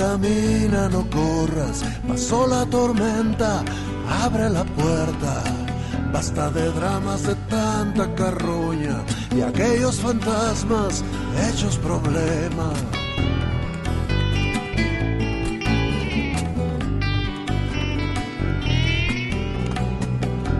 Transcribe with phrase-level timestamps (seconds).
[0.00, 1.84] Camina, no corras.
[2.08, 3.62] Pasó la tormenta,
[4.24, 5.32] abre la puerta.
[6.12, 8.96] Basta de dramas de tanta carroña
[9.36, 11.04] y aquellos fantasmas
[11.44, 12.68] hechos problema.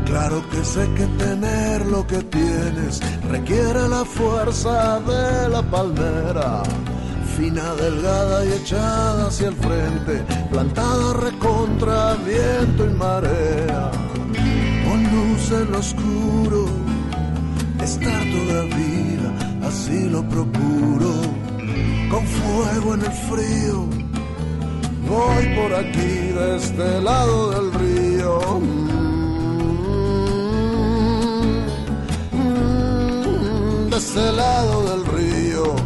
[0.04, 6.62] Claro que sé que tener lo que tienes requiere la fuerza de la palmera
[7.48, 13.90] delgada y echada hacia el frente, plantada recontra viento y marea,
[14.84, 16.66] con luz en lo oscuro,
[17.82, 19.32] estar todavía,
[19.66, 21.12] así lo procuro,
[22.10, 23.86] con fuego en el frío,
[25.08, 28.60] voy por aquí de este lado del río.
[32.32, 35.79] Mm, De este lado del río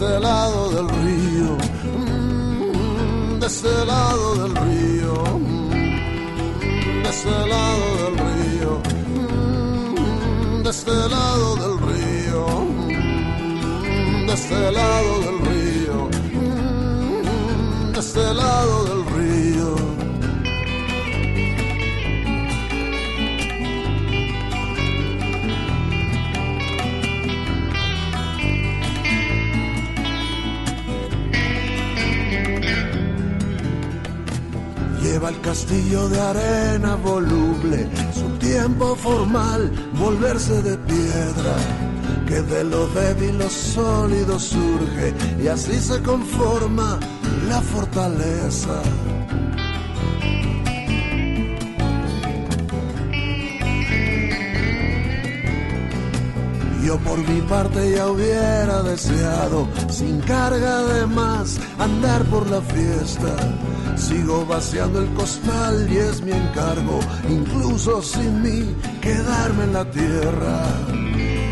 [0.00, 1.58] este lado del río,
[1.92, 8.80] mm, de este lado del río, mm, de este lado del río,
[9.98, 12.46] mm, de este lado del río,
[14.26, 16.08] de este lado del río,
[17.92, 19.09] de este lado del río.
[35.30, 41.54] El castillo de arena voluble, su tiempo formal, volverse de piedra,
[42.26, 46.98] que de lo débil lo sólido surge y así se conforma
[47.48, 48.82] la fortaleza.
[56.84, 63.36] Yo por mi parte ya hubiera deseado, sin carga de más, andar por la fiesta.
[64.00, 70.64] Sigo vaciando el costal y es mi encargo, incluso sin mí, quedarme en la tierra.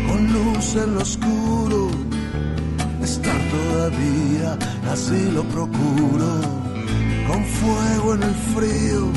[0.07, 1.89] Con luz en lo oscuro,
[3.03, 4.57] estar todavía,
[4.91, 6.41] así lo procuro.
[7.27, 9.11] Con fuego en el frío,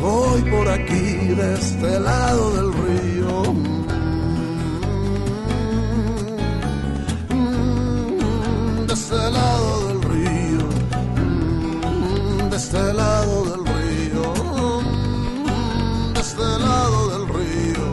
[0.00, 3.42] voy por aquí de este lado del río.
[8.86, 9.81] de este lado
[12.74, 14.32] este lado del río,
[15.44, 17.84] mm, de este lado del río,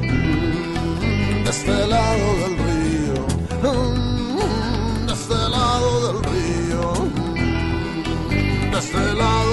[0.00, 3.16] mm, de este lado del río,
[3.64, 6.82] mm, de este lado del río,
[7.16, 9.47] mm, de este lado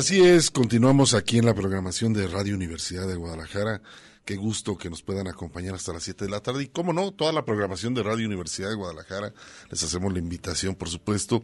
[0.00, 3.82] así es, continuamos aquí en la programación de Radio Universidad de Guadalajara.
[4.24, 6.62] Qué gusto que nos puedan acompañar hasta las 7 de la tarde.
[6.62, 9.34] Y cómo no, toda la programación de Radio Universidad de Guadalajara.
[9.68, 11.42] Les hacemos la invitación, por supuesto.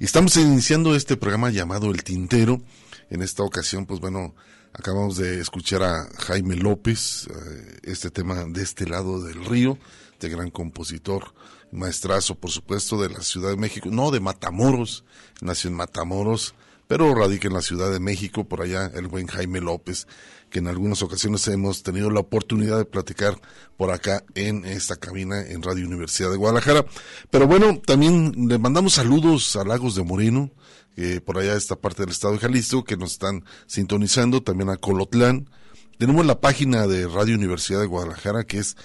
[0.00, 2.62] Y estamos iniciando este programa llamado El Tintero.
[3.10, 4.34] En esta ocasión, pues bueno,
[4.72, 9.76] acabamos de escuchar a Jaime López, eh, este tema de este lado del río,
[10.18, 11.34] de gran compositor,
[11.72, 15.04] maestrazo, por supuesto, de la Ciudad de México, no, de Matamoros,
[15.42, 16.54] nació en Matamoros,
[16.88, 20.08] pero radica en la Ciudad de México, por allá el buen Jaime López,
[20.50, 23.38] que en algunas ocasiones hemos tenido la oportunidad de platicar
[23.76, 26.86] por acá en esta cabina en Radio Universidad de Guadalajara.
[27.30, 30.50] Pero bueno, también le mandamos saludos a Lagos de Moreno,
[30.96, 34.78] que por allá esta parte del estado de Jalisco, que nos están sintonizando, también a
[34.78, 35.50] Colotlán.
[35.98, 38.76] Tenemos la página de Radio Universidad de Guadalajara, que es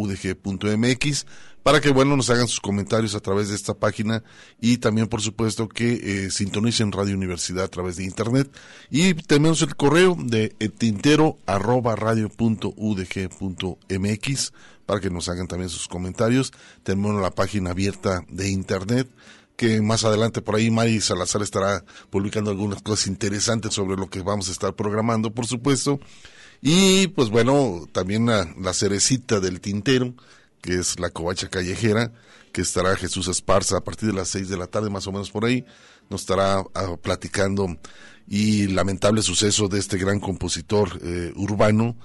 [0.00, 1.26] www.radio.udg.mx
[1.62, 4.22] para que bueno nos hagan sus comentarios a través de esta página
[4.60, 5.92] y también por supuesto que
[6.24, 8.50] eh, sintonicen Radio Universidad a través de internet.
[8.90, 14.52] Y tenemos el correo de tintero arroba radio punto mx
[14.86, 16.52] para que nos hagan también sus comentarios.
[16.82, 19.08] Tenemos la página abierta de internet
[19.56, 24.22] que más adelante por ahí Mari Salazar estará publicando algunas cosas interesantes sobre lo que
[24.22, 26.00] vamos a estar programando por supuesto
[26.62, 30.14] y pues bueno también la, la cerecita del tintero
[30.60, 32.12] que es la covacha callejera,
[32.52, 35.30] que estará Jesús Esparza a partir de las seis de la tarde, más o menos
[35.30, 35.64] por ahí,
[36.08, 37.78] nos estará ah, platicando
[38.28, 41.96] y lamentable suceso de este gran compositor eh, urbano,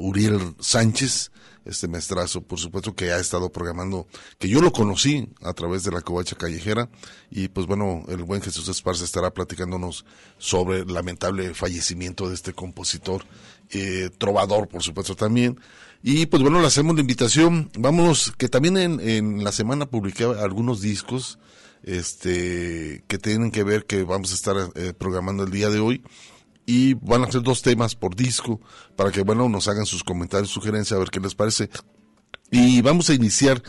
[0.00, 1.30] Uriel Sánchez,
[1.70, 4.06] este maestrazo, por supuesto, que ha estado programando,
[4.38, 6.88] que yo lo conocí a través de la covacha callejera,
[7.30, 10.04] y pues bueno, el buen Jesús Esparza estará platicándonos
[10.38, 13.24] sobre el lamentable fallecimiento de este compositor,
[13.70, 15.58] eh, trovador, por supuesto, también,
[16.02, 17.70] y pues bueno, le hacemos la invitación.
[17.78, 21.38] Vamos, que también en, en la semana publiqué algunos discos
[21.82, 26.02] este que tienen que ver que vamos a estar eh, programando el día de hoy
[26.66, 28.60] y van a ser dos temas por disco
[28.96, 31.70] para que bueno nos hagan sus comentarios, sugerencias, a ver qué les parece.
[32.50, 33.62] Y vamos a iniciar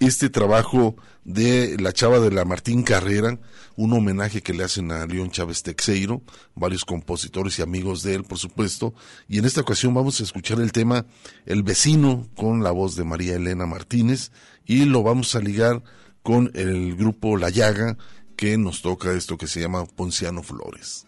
[0.00, 3.38] este trabajo de la chava de la Martín Carrera,
[3.76, 6.22] un homenaje que le hacen a León Chávez Texeiro,
[6.54, 8.94] varios compositores y amigos de él, por supuesto,
[9.28, 11.06] y en esta ocasión vamos a escuchar el tema
[11.46, 14.30] El vecino con la voz de María Elena Martínez
[14.64, 15.82] y lo vamos a ligar
[16.22, 17.96] con el grupo La Llaga
[18.36, 21.07] que nos toca esto que se llama Ponciano Flores.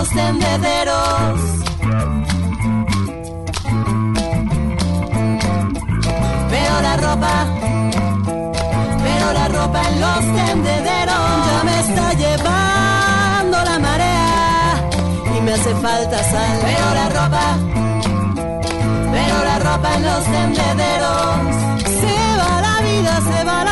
[0.00, 1.40] los tendederos.
[6.50, 7.34] Veo la ropa,
[9.06, 11.26] veo la ropa en los tendederos.
[11.48, 14.90] Ya me está llevando la marea
[15.36, 16.56] y me hace falta sal.
[16.70, 17.46] Veo la ropa,
[19.16, 21.34] veo la ropa en los tendederos.
[22.02, 23.69] Se va la vida, se va el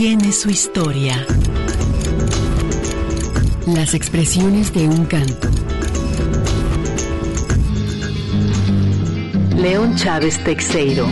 [0.00, 1.26] tiene su historia.
[3.66, 5.48] Las expresiones de un canto.
[9.56, 11.04] León Chávez Texeiro.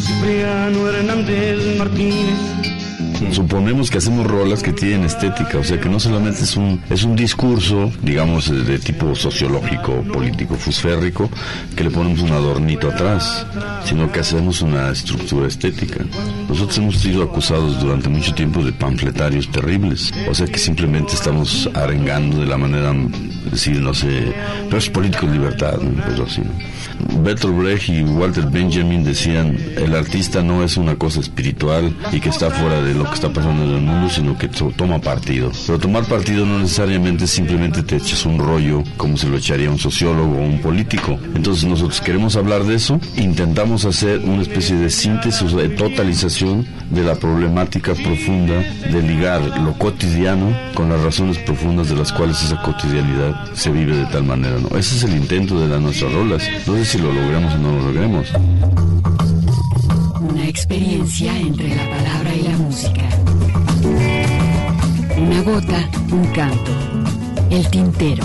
[0.00, 2.53] Cipriano Hernández Martínez.
[3.32, 7.04] Suponemos que hacemos rolas que tienen estética, o sea que no solamente es un, es
[7.04, 11.28] un discurso, digamos, de, tipo sociológico, político, fusférrico,
[11.76, 13.46] que le ponemos un adornito atrás,
[13.84, 16.04] sino que hacemos una estructura estética.
[16.48, 21.68] Nosotros hemos sido acusados durante mucho tiempo de panfletarios terribles, o sea que simplemente estamos
[21.74, 22.94] arengando de la manera,
[23.50, 24.32] decir, no sé,
[24.66, 26.02] pero es político de libertad, ¿no?
[26.06, 26.42] Pero así.
[27.22, 32.28] Bertolt Brecht y Walter Benjamin decían, el artista no es una cosa espiritual y que
[32.28, 35.50] está fuera de lo que está pasando en el mundo, sino que to- toma partido.
[35.66, 39.78] Pero tomar partido no necesariamente simplemente te echas un rollo como se lo echaría un
[39.78, 41.18] sociólogo o un político.
[41.34, 47.02] Entonces nosotros queremos hablar de eso, intentamos hacer una especie de síntesis de totalización de
[47.02, 48.54] la problemática profunda
[48.90, 53.96] de ligar lo cotidiano con las razones profundas de las cuales esa cotidianidad se vive
[53.96, 54.56] de tal manera.
[54.58, 54.76] ¿no?
[54.76, 56.42] Ese es el intento de las nuestras rolas.
[56.84, 58.32] Si lo logramos o no lo logremos.
[60.20, 63.02] Una experiencia entre la palabra y la música.
[65.16, 66.72] Una gota, un canto.
[67.50, 68.24] El tintero.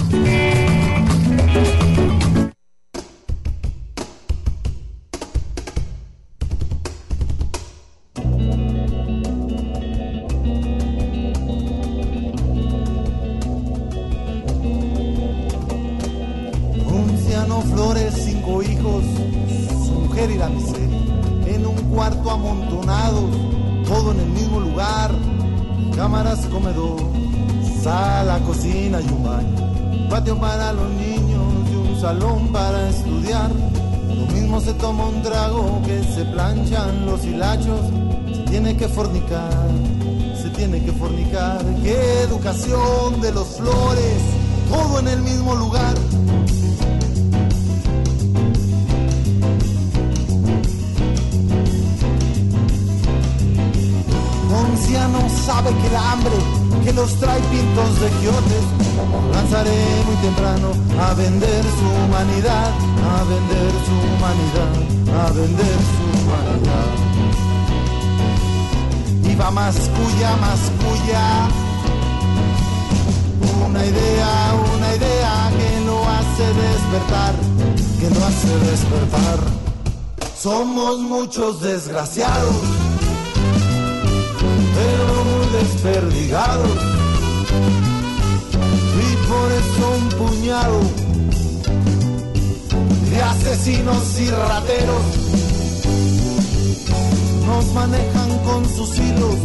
[98.80, 99.36] Sus hilos,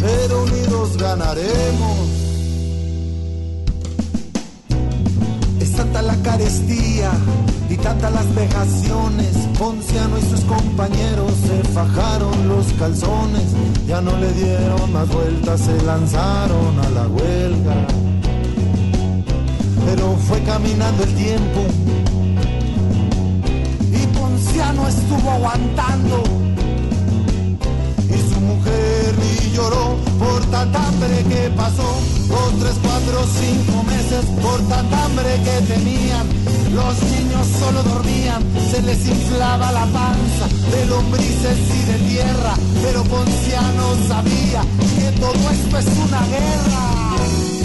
[0.00, 1.98] pero unidos ganaremos.
[5.60, 7.10] Es tanta la carestía
[7.68, 9.36] y tantas las vejaciones.
[9.58, 13.48] Ponciano y sus compañeros se fajaron los calzones,
[13.88, 17.86] ya no le dieron más vueltas, se lanzaron a la huelga.
[19.86, 21.60] Pero fue caminando el tiempo
[23.90, 26.37] y Ponciano estuvo aguantando.
[29.22, 31.88] Y lloró por tanta hambre que pasó.
[32.28, 36.26] Dos, tres, cuatro, cinco meses por tanta hambre que tenían.
[36.74, 42.54] Los niños solo dormían, se les inflaba la panza de lombrices y de tierra.
[42.82, 44.62] Pero Ponciano sabía
[44.98, 47.57] que todo esto es una guerra.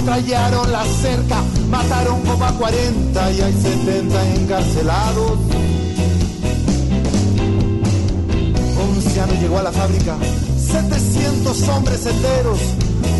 [0.00, 5.38] Ametrallaron la cerca, mataron como a 40 y hay 70 encarcelados.
[8.76, 10.16] Ponciano llegó a la fábrica,
[10.56, 12.58] 700 hombres enteros,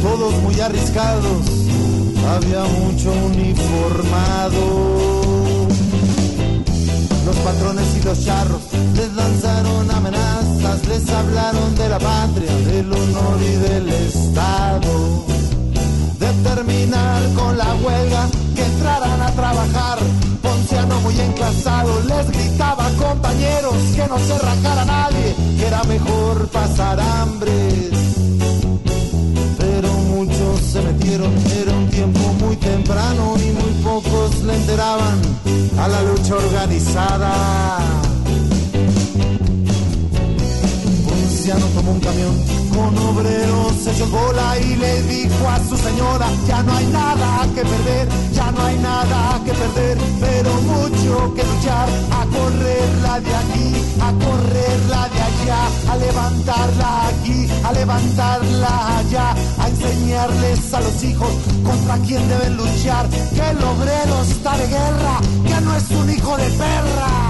[0.00, 1.42] todos muy arriesgados,
[2.34, 4.88] había mucho uniformado.
[7.26, 8.62] Los patrones y los charros
[8.96, 15.39] les lanzaron amenazas, les hablaron de la patria, del honor y del Estado.
[16.20, 19.98] De terminar con la huelga, que entraran a trabajar.
[20.42, 27.00] Ponciano muy enclasado les gritaba compañeros que no se rajara nadie, que era mejor pasar
[27.00, 27.90] hambre
[29.80, 31.32] pero muchos se metieron.
[31.60, 35.18] Era un tiempo muy temprano y muy pocos le enteraban
[35.78, 37.78] a la lucha organizada.
[41.04, 46.26] Ponciano tomó un camión con obreros, se echó bola y le dijo a su señora,
[46.46, 51.42] ya no hay nada que perder, ya no hay nada que perder, pero mucho que
[51.44, 53.68] luchar, a correrla de aquí,
[54.00, 61.30] a correrla de allá, a levantarla aquí, a levantarla allá, a enseñarles a los hijos
[61.64, 66.36] contra quién deben luchar, que el obrero está de guerra, que no es un hijo
[66.36, 67.29] de perra.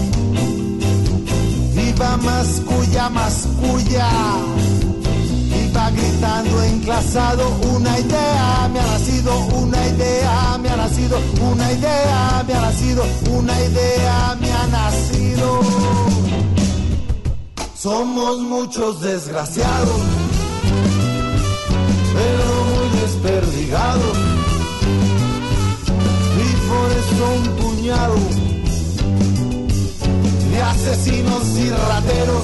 [2.17, 4.09] mascuya, mascuya.
[5.63, 11.17] Iba gritando enclasado, una idea me ha nacido, una idea me ha nacido,
[11.51, 15.61] una idea me ha nacido, una idea me ha nacido.
[17.75, 20.01] Somos muchos desgraciados,
[22.13, 24.17] pero muy desperdigados.
[26.37, 28.15] Y por eso un puñado
[30.61, 32.43] asesinos y rateros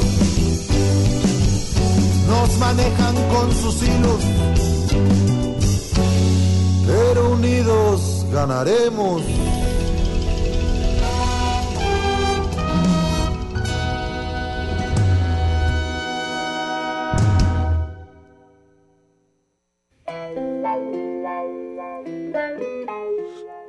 [2.27, 4.21] nos manejan con sus hilos,
[6.85, 9.21] pero unidos ganaremos.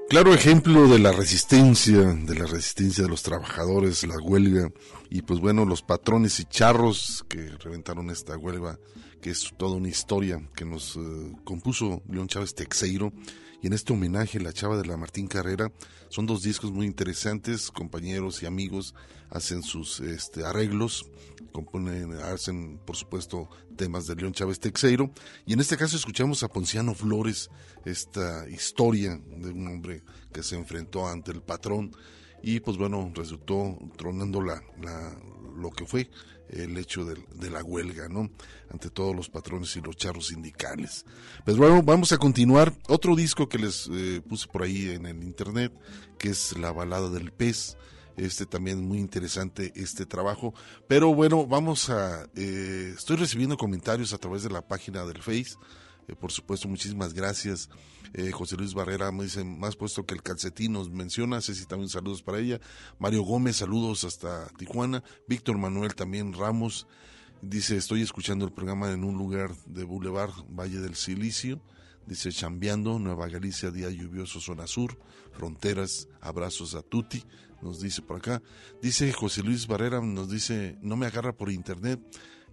[0.08, 4.72] Claro ejemplo de la resistencia, de la resistencia de los trabajadores, la huelga,
[5.10, 8.78] y pues bueno, los patrones y charros que reventaron esta huelga,
[9.20, 11.00] que es toda una historia que nos eh,
[11.44, 13.12] compuso León Chávez Texeiro,
[13.60, 15.70] y en este homenaje, La Chava de la Martín Carrera,
[16.08, 18.94] son dos discos muy interesantes, compañeros y amigos
[19.28, 21.04] hacen sus este, arreglos,
[21.52, 25.10] componen, hacen por supuesto temas de León Chávez Texeiro,
[25.46, 27.50] y en este caso escuchamos a Ponciano Flores,
[27.84, 31.92] esta historia de un hombre que se enfrentó ante el patrón,
[32.42, 35.16] y pues bueno, resultó tronando la, la,
[35.56, 36.08] lo que fue
[36.50, 38.30] el hecho de, de, la huelga, ¿no?
[38.70, 41.04] Ante todos los patrones y los charros sindicales.
[41.44, 42.72] Pues bueno, vamos a continuar.
[42.88, 45.72] Otro disco que les eh, puse por ahí en el internet,
[46.18, 47.76] que es La balada del pez.
[48.18, 50.52] Este también muy interesante este trabajo.
[50.88, 52.28] Pero bueno, vamos a...
[52.34, 55.56] Eh, estoy recibiendo comentarios a través de la página del Face.
[56.08, 57.70] Eh, por supuesto, muchísimas gracias.
[58.14, 61.90] Eh, José Luis Barrera me dice, más puesto que el calcetín nos menciona, Ceci también
[61.90, 62.60] saludos para ella.
[62.98, 65.04] Mario Gómez, saludos hasta Tijuana.
[65.28, 66.86] Víctor Manuel también Ramos,
[67.42, 71.60] dice, estoy escuchando el programa en un lugar de Boulevard, Valle del Silicio.
[72.06, 74.98] Dice, chambeando, Nueva Galicia, día lluvioso, zona sur,
[75.32, 77.22] fronteras, abrazos a Tuti,
[77.62, 78.42] nos dice por acá.
[78.82, 81.98] Dice José Luis Barrera, nos dice, no me agarra por internet,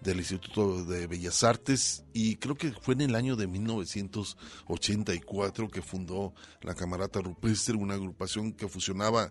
[0.00, 5.82] del Instituto de Bellas Artes y creo que fue en el año de 1984 que
[5.82, 9.30] fundó la Camarata Rupestre, una agrupación que fusionaba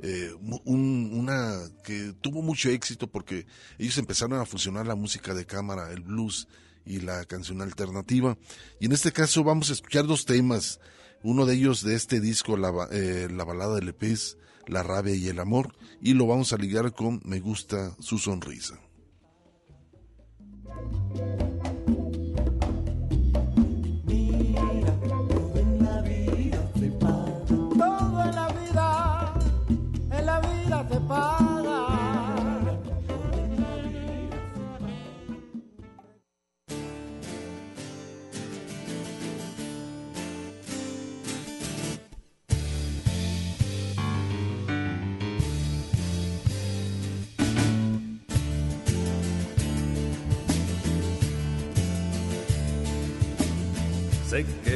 [0.00, 0.34] eh,
[0.66, 3.46] un, una que tuvo mucho éxito porque
[3.78, 6.46] ellos empezaron a fusionar la música de cámara, el blues
[6.84, 8.36] y la canción alternativa.
[8.80, 10.78] Y en este caso vamos a escuchar dos temas
[11.24, 15.28] uno de ellos de este disco, la, eh, la balada del pez, La rabia y
[15.28, 18.78] el amor, y lo vamos a ligar con Me gusta su sonrisa.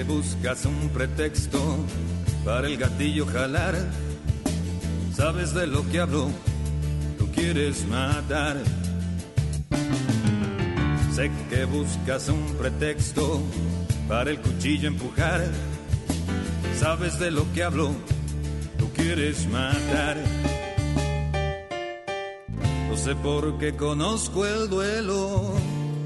[0.02, 1.58] Buscas un pretexto
[2.44, 3.74] para el gatillo jalar.
[5.14, 6.30] Sabes de lo que hablo,
[7.18, 8.56] tú quieres matar.
[11.12, 13.42] Sé que buscas un pretexto
[14.08, 15.44] para el cuchillo empujar.
[16.78, 17.90] Sabes de lo que hablo,
[18.78, 20.16] tú quieres matar.
[22.88, 25.54] No sé por qué conozco el duelo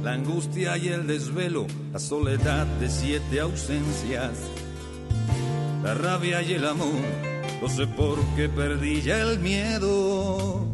[0.02, 4.32] la angustia y el desvelo, la soledad de siete ausencias,
[5.82, 7.02] la rabia y el amor,
[7.60, 10.66] no sé por qué perdí ya el miedo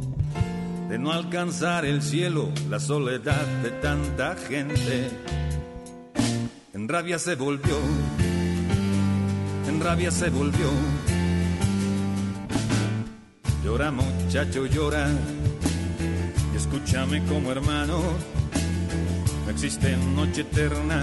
[0.88, 5.10] de no alcanzar el cielo, la soledad de tanta gente.
[6.72, 7.76] En rabia se volvió,
[9.68, 10.70] en rabia se volvió.
[13.62, 15.10] Llora muchacho, llora,
[16.54, 18.37] y escúchame como hermano no
[19.60, 21.02] existe noche eterna,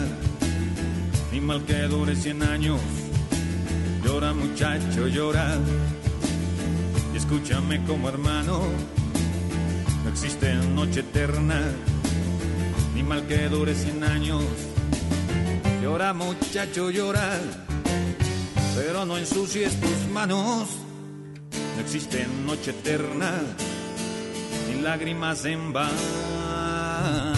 [1.29, 2.79] ni mal que dure cien años.
[4.01, 5.57] Llora muchacho, llora.
[7.13, 8.61] Y escúchame como hermano.
[10.05, 11.59] No existe noche eterna,
[12.93, 14.45] ni mal que dure cien años.
[15.83, 17.37] Llora muchacho, llora.
[18.77, 20.69] Pero no ensucies tus manos.
[21.75, 23.33] No existe noche eterna,
[24.69, 27.34] ni lágrimas en vano.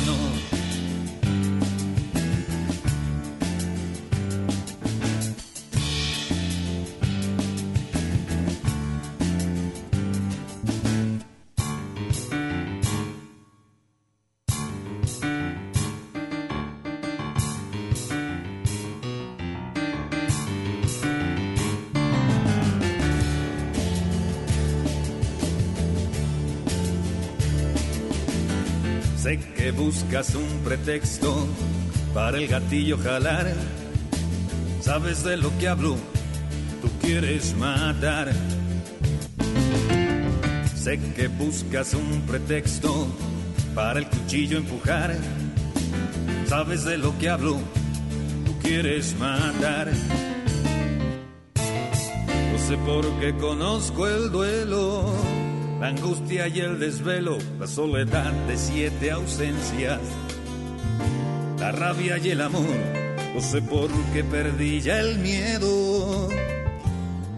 [29.97, 31.47] Buscas un pretexto
[32.13, 33.51] para el gatillo jalar.
[34.79, 35.95] Sabes de lo que hablo,
[36.81, 38.31] tú quieres matar.
[40.75, 43.07] Sé que buscas un pretexto
[43.73, 45.15] para el cuchillo empujar.
[46.45, 47.59] Sabes de lo que hablo,
[48.45, 49.91] tú quieres matar.
[52.51, 55.36] No sé por qué conozco el duelo
[55.79, 59.99] la angustia y el desvelo, la soledad de siete ausencias,
[61.59, 62.75] la rabia y el amor,
[63.33, 66.29] no sé por qué perdí ya el miedo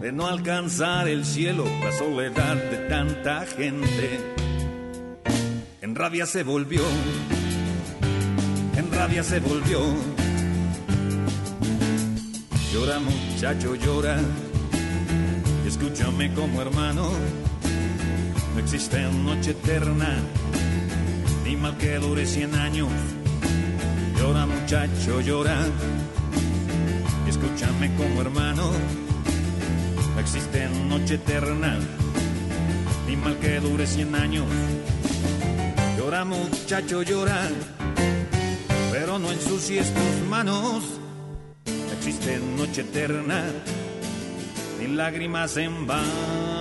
[0.00, 4.18] de no alcanzar el cielo, la soledad de tanta gente.
[5.82, 6.82] En rabia se volvió,
[8.76, 9.80] en rabia se volvió.
[12.72, 14.18] Llora muchacho, llora,
[15.66, 17.10] escúchame como hermano
[18.60, 20.18] no existe noche eterna,
[21.44, 22.88] ni mal que dure cien años.
[24.18, 25.56] Llora muchacho, llora.
[27.26, 28.70] escúchame como hermano.
[30.14, 31.78] No existe noche eterna,
[33.06, 34.46] ni mal que dure cien años.
[35.96, 37.48] Llora muchacho, llora.
[38.92, 40.84] Pero no ensucies tus manos.
[41.64, 43.42] No existe noche eterna,
[44.78, 46.59] ni lágrimas en vano.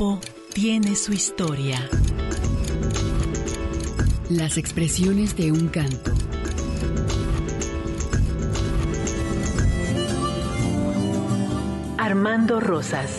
[0.00, 0.18] Tiempo
[0.54, 1.78] tiene su historia.
[4.30, 6.12] Las expresiones de un canto.
[11.98, 13.10] Armando Rosas.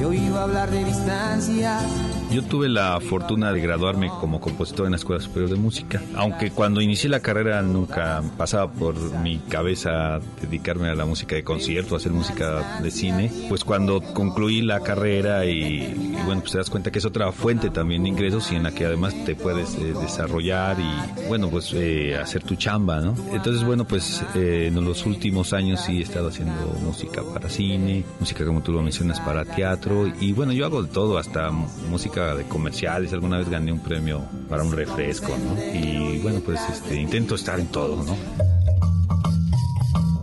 [0.00, 1.82] Yo iba a hablar de distancias
[2.30, 6.50] yo tuve la fortuna de graduarme como compositor en la Escuela Superior de Música, aunque
[6.50, 11.96] cuando inicié la carrera nunca pasaba por mi cabeza dedicarme a la música de concierto,
[11.96, 15.94] hacer música de cine, pues cuando concluí la carrera y,
[16.26, 18.72] bueno, pues te das cuenta que es otra fuente también de ingresos y en la
[18.72, 23.14] que además te puedes eh, desarrollar y bueno, pues eh, hacer tu chamba, ¿no?
[23.32, 28.04] Entonces, bueno, pues eh, en los últimos años sí he estado haciendo música para cine,
[28.20, 32.44] música como tú lo mencionas para teatro y bueno, yo hago todo, hasta música de
[32.44, 35.56] comerciales, alguna vez gané un premio para un refresco, ¿no?
[35.74, 38.16] Y bueno, pues este, intento estar en todo, ¿no?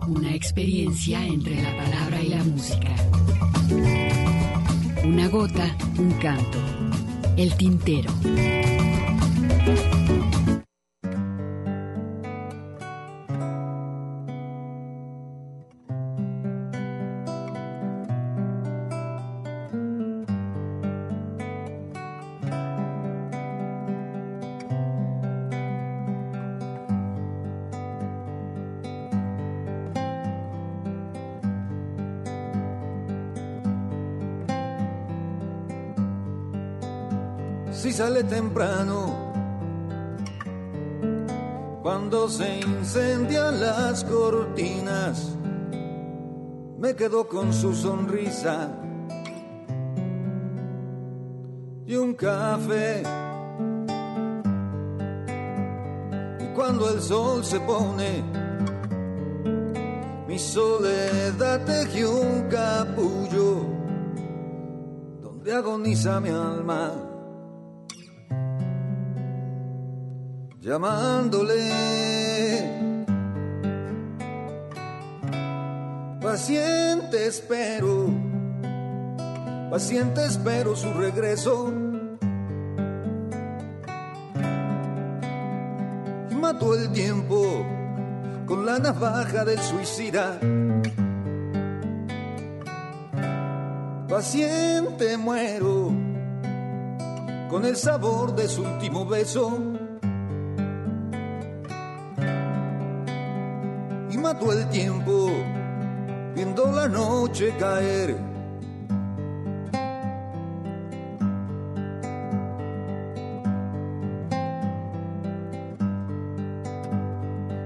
[0.08, 2.89] Una experiencia entre la palabra y la música.
[5.05, 6.60] Una gota, un canto.
[7.38, 8.12] El tintero.
[42.29, 45.38] Se incendian las cortinas,
[46.79, 48.69] me quedo con su sonrisa
[51.85, 53.03] y un café.
[56.39, 58.23] Y cuando el sol se pone,
[60.27, 63.65] mi soledad teje un capullo
[65.21, 67.04] donde agoniza mi alma.
[70.65, 71.69] Llamándole.
[76.19, 78.10] Paciente espero,
[79.69, 81.71] paciente espero su regreso.
[86.32, 87.63] Y mató el tiempo
[88.47, 90.39] con la navaja del suicida.
[94.10, 95.91] Paciente muero
[97.49, 99.74] con el sabor de su último beso.
[104.25, 105.29] Mató el tiempo
[106.33, 108.17] viendo la noche caer.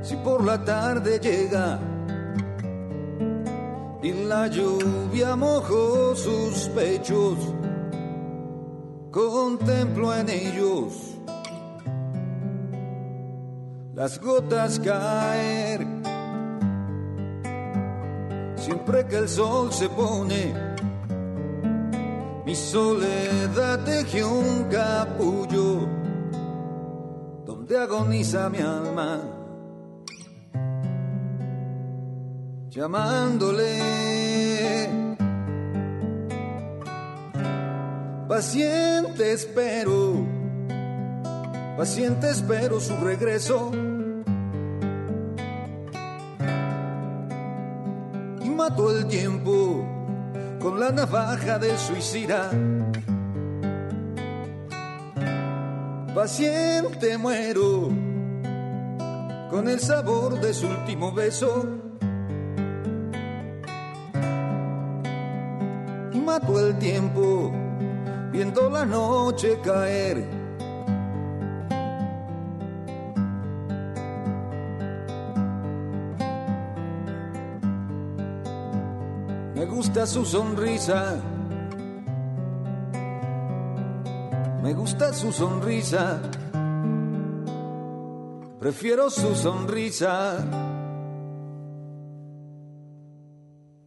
[0.02, 1.80] Si por la tarde llega
[4.04, 7.38] y la lluvia mojó sus pechos,
[9.12, 11.16] contemplo en ellos
[13.94, 15.99] las gotas caer
[18.90, 20.54] siempre que el sol se pone,
[22.46, 25.88] mi soledad teje un capullo
[27.46, 29.22] donde agoniza mi alma,
[32.70, 33.80] llamándole.
[38.28, 40.14] Paciente espero,
[41.78, 43.72] paciente espero su regreso
[48.70, 49.84] mató el tiempo
[50.60, 52.52] con la navaja del suicida.
[56.14, 57.90] Paciente muero
[59.50, 61.66] con el sabor de su último beso.
[66.14, 67.52] Y mató el tiempo
[68.32, 70.39] viendo la noche caer
[79.80, 81.16] gusta su sonrisa.
[84.62, 86.20] Me gusta su sonrisa.
[88.60, 90.36] Prefiero su sonrisa.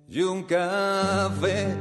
[0.09, 1.76] Y un café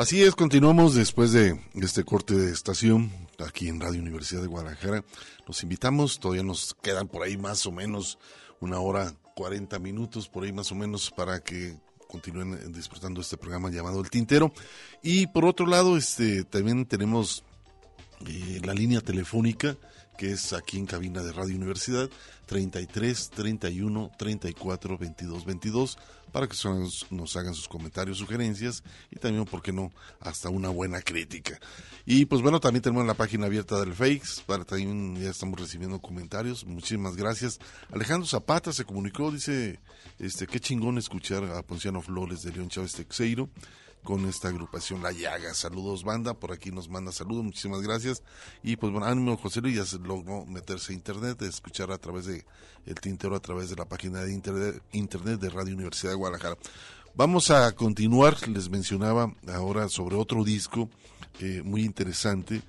[0.00, 5.04] Así es, continuamos después de este corte de estación aquí en Radio Universidad de Guadalajara.
[5.46, 8.18] Los invitamos, todavía nos quedan por ahí más o menos
[8.60, 11.76] una hora, 40 minutos por ahí más o menos para que
[12.08, 14.54] continúen disfrutando este programa llamado El Tintero.
[15.02, 17.44] Y por otro lado, este también tenemos
[18.26, 19.76] eh, la línea telefónica
[20.20, 22.10] que es aquí en cabina de Radio Universidad
[22.44, 25.98] 33 31 34 22 22
[26.30, 26.56] para que
[27.10, 31.58] nos hagan sus comentarios, sugerencias y también, ¿por qué no?, hasta una buena crítica.
[32.04, 35.98] Y pues bueno, también tenemos la página abierta del Fakes, para también ya estamos recibiendo
[36.02, 36.66] comentarios.
[36.66, 37.58] Muchísimas gracias.
[37.90, 39.80] Alejandro Zapata se comunicó, dice,
[40.18, 43.48] este, qué chingón escuchar a Ponciano Flores de León Chávez Texeiro
[44.02, 45.54] con esta agrupación La Llaga.
[45.54, 46.34] Saludos, banda.
[46.34, 47.44] Por aquí nos manda saludos.
[47.44, 48.22] Muchísimas gracias.
[48.62, 49.76] Y pues bueno, ánimo, José Luis.
[49.76, 52.44] Ya se logró meterse a internet, escuchar a través de
[52.86, 56.56] el tintero, a través de la página de internet, de Radio Universidad de Guadalajara.
[57.14, 58.48] Vamos a continuar.
[58.48, 60.88] Les mencionaba ahora sobre otro disco
[61.40, 62.62] eh, muy interesante.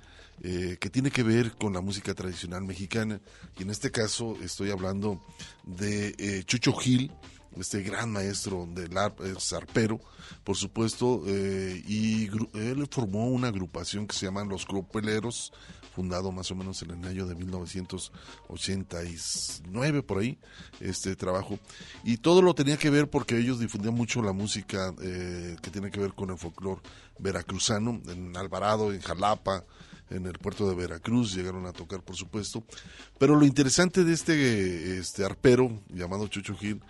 [0.44, 3.20] Eh, que tiene que ver con la música tradicional mexicana
[3.56, 5.20] y en este caso estoy hablando
[5.62, 7.12] de eh, Chucho Gil,
[7.58, 8.92] este gran maestro del
[9.40, 9.98] zarpero,
[10.44, 15.52] por supuesto, eh, y él formó una agrupación que se llama Los Cropeleros,
[15.94, 20.38] fundado más o menos en el año de 1989, por ahí,
[20.80, 21.58] este trabajo.
[22.02, 25.90] Y todo lo tenía que ver porque ellos difundían mucho la música eh, que tiene
[25.90, 26.80] que ver con el folclore
[27.18, 29.64] veracruzano, en Alvarado, en Jalapa,
[30.10, 32.64] en el puerto de Veracruz, llegaron a tocar, por supuesto.
[33.18, 36.82] Pero lo interesante de este, este arpero llamado Chucho Gil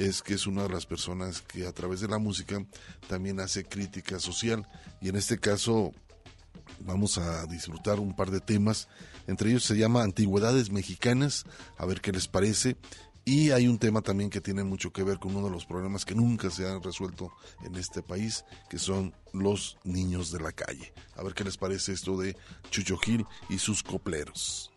[0.00, 2.64] es que es una de las personas que a través de la música
[3.06, 4.66] también hace crítica social
[5.02, 5.92] y en este caso
[6.80, 8.88] vamos a disfrutar un par de temas,
[9.26, 11.44] entre ellos se llama Antigüedades Mexicanas,
[11.76, 12.78] a ver qué les parece.
[13.26, 16.06] Y hay un tema también que tiene mucho que ver con uno de los problemas
[16.06, 17.30] que nunca se han resuelto
[17.62, 20.94] en este país, que son los niños de la calle.
[21.14, 22.34] A ver qué les parece esto de
[22.70, 24.72] Chucho Gil y sus copleros.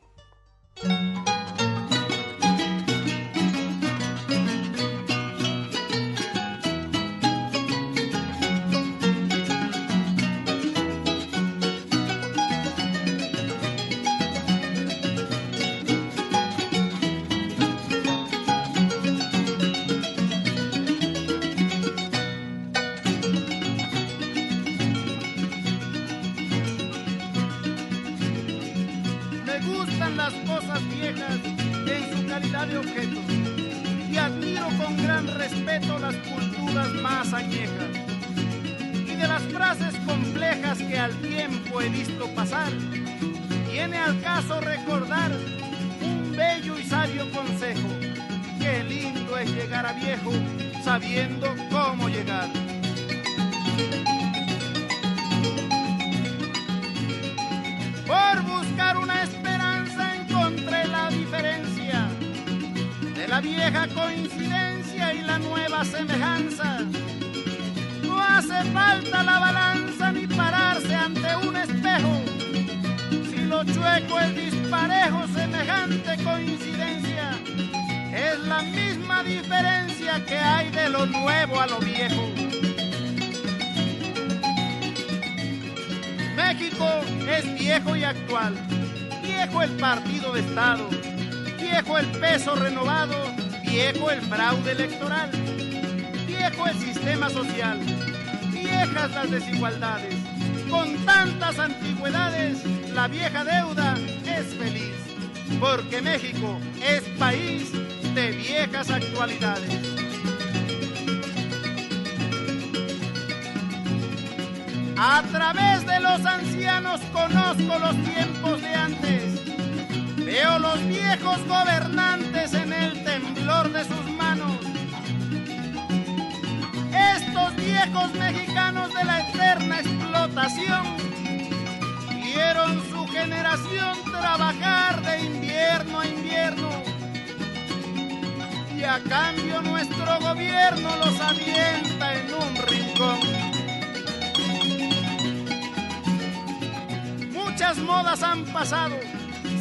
[147.53, 148.95] Muchas modas han pasado,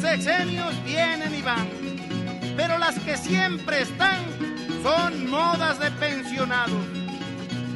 [0.01, 1.69] sexenios vienen y van,
[2.57, 4.19] pero las que siempre están
[4.81, 6.87] son modas de pensionados,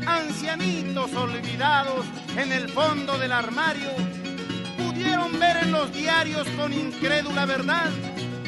[0.08, 2.04] ancianitos olvidados
[2.36, 3.92] en el fondo del armario,
[4.76, 7.92] pudieron ver en los diarios con incrédula verdad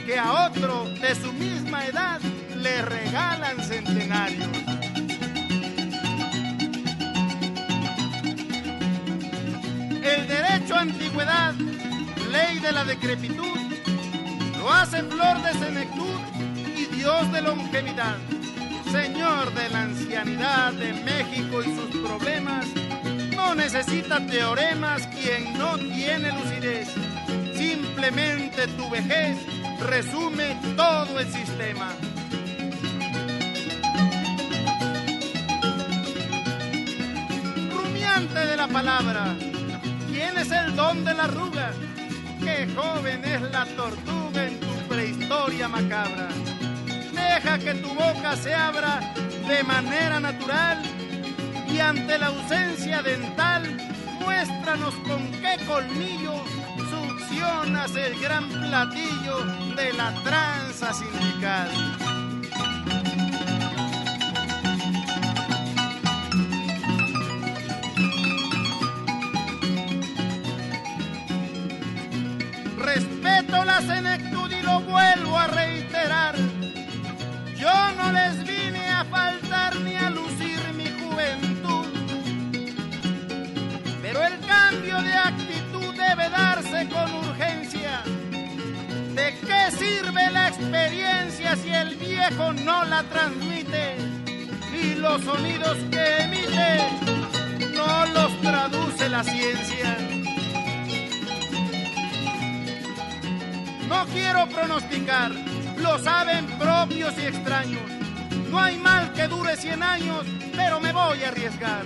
[0.07, 2.19] que a otro de su misma edad
[2.55, 4.68] le regalan centenarios.
[10.09, 11.53] El derecho a antigüedad,
[12.31, 13.59] ley de la decrepitud,
[14.57, 16.19] lo hace flor de senectud
[16.75, 18.17] y Dios de longevidad.
[18.91, 22.65] Señor de la ancianidad de México y sus problemas,
[23.35, 26.89] no necesita teoremas quien no tiene lucidez.
[27.55, 29.37] Simplemente tu vejez
[29.79, 31.89] resume todo el sistema.
[37.71, 39.58] Rumiante de la palabra, ¿quién
[40.41, 41.71] es el don de la arruga?
[42.39, 46.29] Qué joven es la tortuga en tu prehistoria macabra.
[47.11, 49.13] Deja que tu boca se abra
[49.47, 50.81] de manera natural
[51.67, 53.63] y ante la ausencia dental,
[54.19, 56.35] muéstranos con qué colmillo
[56.89, 59.43] succionas el gran platillo
[59.75, 61.69] de la tranza sindical.
[73.51, 76.35] La senectud y lo vuelvo a reiterar.
[77.55, 81.87] Yo no les vine a faltar ni a lucir mi juventud.
[84.01, 88.01] Pero el cambio de actitud debe darse con urgencia.
[89.15, 93.97] ¿De qué sirve la experiencia si el viejo no la transmite?
[94.73, 96.89] Y los sonidos que emite
[97.75, 100.18] no los traduce la ciencia.
[103.89, 105.31] No quiero pronosticar,
[105.79, 107.81] lo saben propios y extraños.
[108.51, 110.25] No hay mal que dure 100 años,
[110.55, 111.85] pero me voy a arriesgar.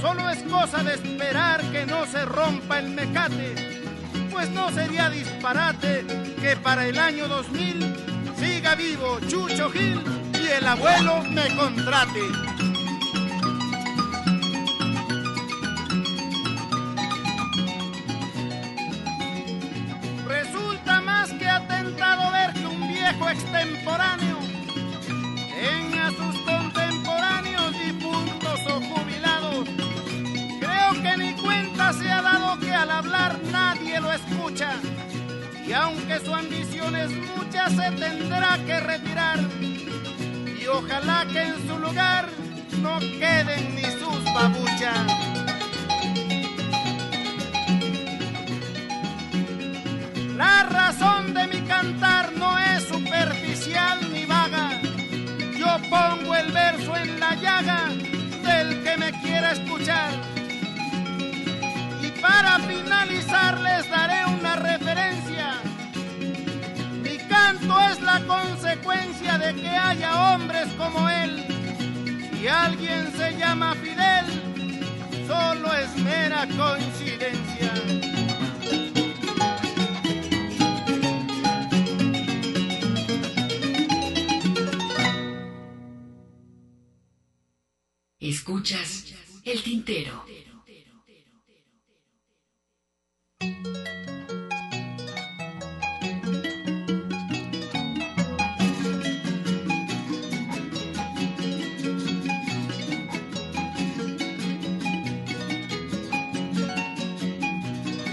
[0.00, 3.54] Solo es cosa de esperar que no se rompa el mecate,
[4.32, 6.04] pues no sería disparate
[6.40, 10.02] que para el año 2000 siga vivo Chucho Gil
[10.34, 12.49] y el abuelo me contrate.
[23.80, 24.38] Extemporáneo
[25.54, 29.68] tenga sus contemporáneos difuntos o jubilados.
[30.60, 34.72] Creo que ni cuenta se ha dado que al hablar nadie lo escucha.
[35.66, 39.38] Y aunque su ambición es mucha, se tendrá que retirar.
[39.60, 42.28] Y ojalá que en su lugar
[42.82, 45.06] no queden ni sus babuchas.
[50.36, 52.19] La razón de mi cantar
[53.70, 54.80] superficial ni vaga.
[55.56, 57.88] Yo pongo el verso en la llaga
[58.42, 60.10] del que me quiera escuchar.
[62.02, 65.54] Y para finalizar les daré una referencia.
[67.02, 71.44] Mi canto es la consecuencia de que haya hombres como él.
[72.32, 78.19] Si alguien se llama Fidel, solo es mera coincidencia.
[88.20, 89.06] Escuchas
[89.46, 90.26] el tintero.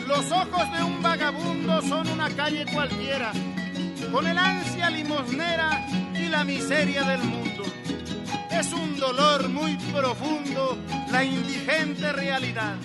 [0.07, 3.33] Los ojos de un vagabundo son una calle cualquiera,
[4.09, 7.46] con el ansia limosnera y la miseria del mundo.
[8.59, 10.79] Es un dolor muy profundo
[11.11, 12.75] la indigente realidad.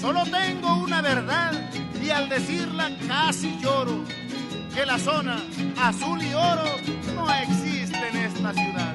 [0.00, 1.52] Solo tengo una verdad
[2.00, 4.04] y al decirla casi lloro,
[4.72, 5.38] que la zona
[5.76, 6.76] azul y oro
[7.16, 8.94] no existe en esta ciudad.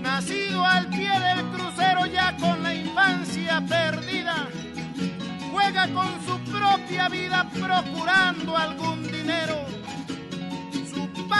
[0.00, 4.48] Nacido al pie del crucero ya con la infancia perdida,
[5.50, 9.69] juega con su propia vida procurando algún dinero.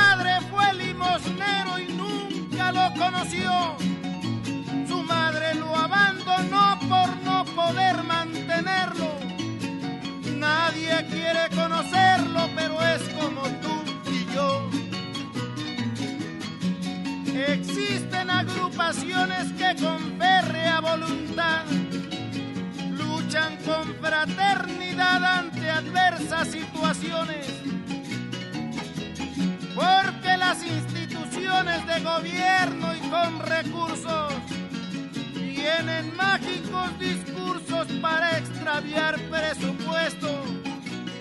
[0.00, 3.76] Su padre fue limosnero y nunca lo conoció.
[4.88, 9.10] Su madre lo abandonó por no poder mantenerlo.
[10.38, 14.70] Nadie quiere conocerlo, pero es como tú y yo.
[17.52, 21.64] Existen agrupaciones que con férrea voluntad
[23.64, 27.59] confraternidad ante adversas situaciones.
[29.80, 34.34] Porque las instituciones de gobierno y con recursos
[35.32, 40.44] tienen mágicos discursos para extraviar presupuesto.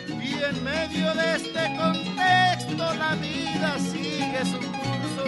[0.10, 5.28] Y en medio de este contexto la vida sigue su curso.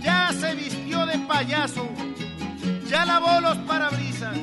[0.00, 1.88] Ya se vistió de payaso,
[2.86, 4.38] ya lavó los parabrisas,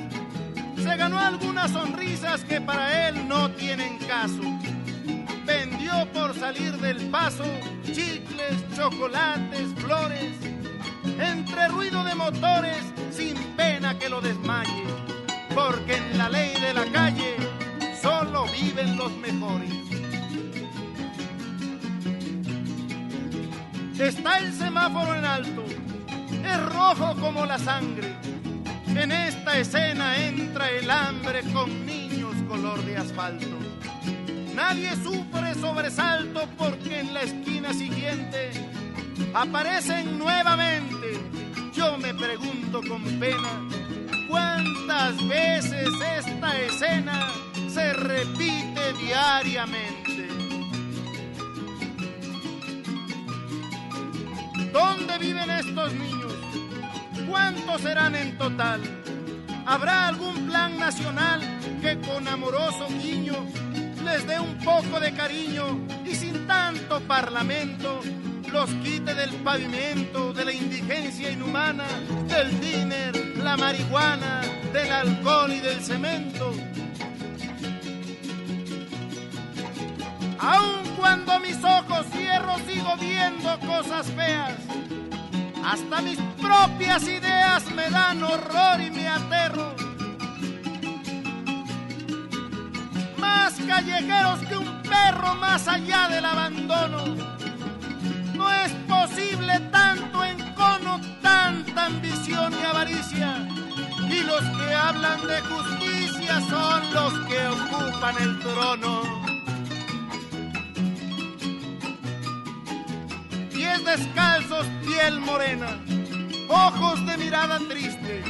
[0.90, 4.42] se ganó algunas sonrisas que para él no tienen caso.
[5.46, 7.44] Vendió por salir del paso
[7.84, 10.34] chicles, chocolates, flores,
[11.20, 14.84] entre ruido de motores, sin pena que lo desmaye,
[15.54, 17.36] porque en la ley de la calle
[18.02, 19.74] solo viven los mejores.
[24.00, 25.66] Está el semáforo en alto,
[26.44, 28.16] es rojo como la sangre.
[28.96, 33.58] En esta escena entra el hambre con niños color de asfalto.
[34.54, 38.52] Nadie sufre sobresalto porque en la esquina siguiente
[39.34, 41.20] aparecen nuevamente.
[41.74, 43.62] Yo me pregunto con pena
[44.28, 45.88] cuántas veces
[46.18, 47.32] esta escena
[47.70, 50.28] se repite diariamente.
[54.74, 56.29] ¿Dónde viven estos niños?
[57.30, 58.82] ¿Cuántos serán en total?
[59.68, 61.40] ¿Habrá algún plan nacional
[61.80, 63.46] que con amoroso guiño
[64.04, 68.02] les dé un poco de cariño y sin tanto parlamento
[68.52, 71.86] los quite del pavimento, de la indigencia inhumana,
[72.28, 74.42] del diner, la marihuana,
[74.74, 76.52] del alcohol y del cemento?
[80.40, 84.54] Aun cuando mis ojos cierro sigo viendo cosas feas.
[85.66, 89.76] Hasta mis propias ideas me dan horror y me aterro.
[93.18, 97.16] Más callejeros que un perro más allá del abandono.
[98.34, 103.48] No es posible tanto encono, tanta ambición y avaricia.
[104.10, 109.19] Y los que hablan de justicia son los que ocupan el trono.
[113.86, 115.80] Descalzos, piel morena,
[116.50, 118.24] ojos de mirada triste.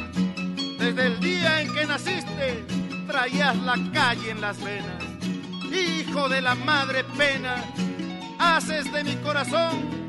[0.78, 2.66] Desde el día en que naciste,
[3.08, 5.04] traías la calle en las venas.
[5.72, 7.56] Hijo de la madre pena,
[8.39, 10.00] haces de mi corazón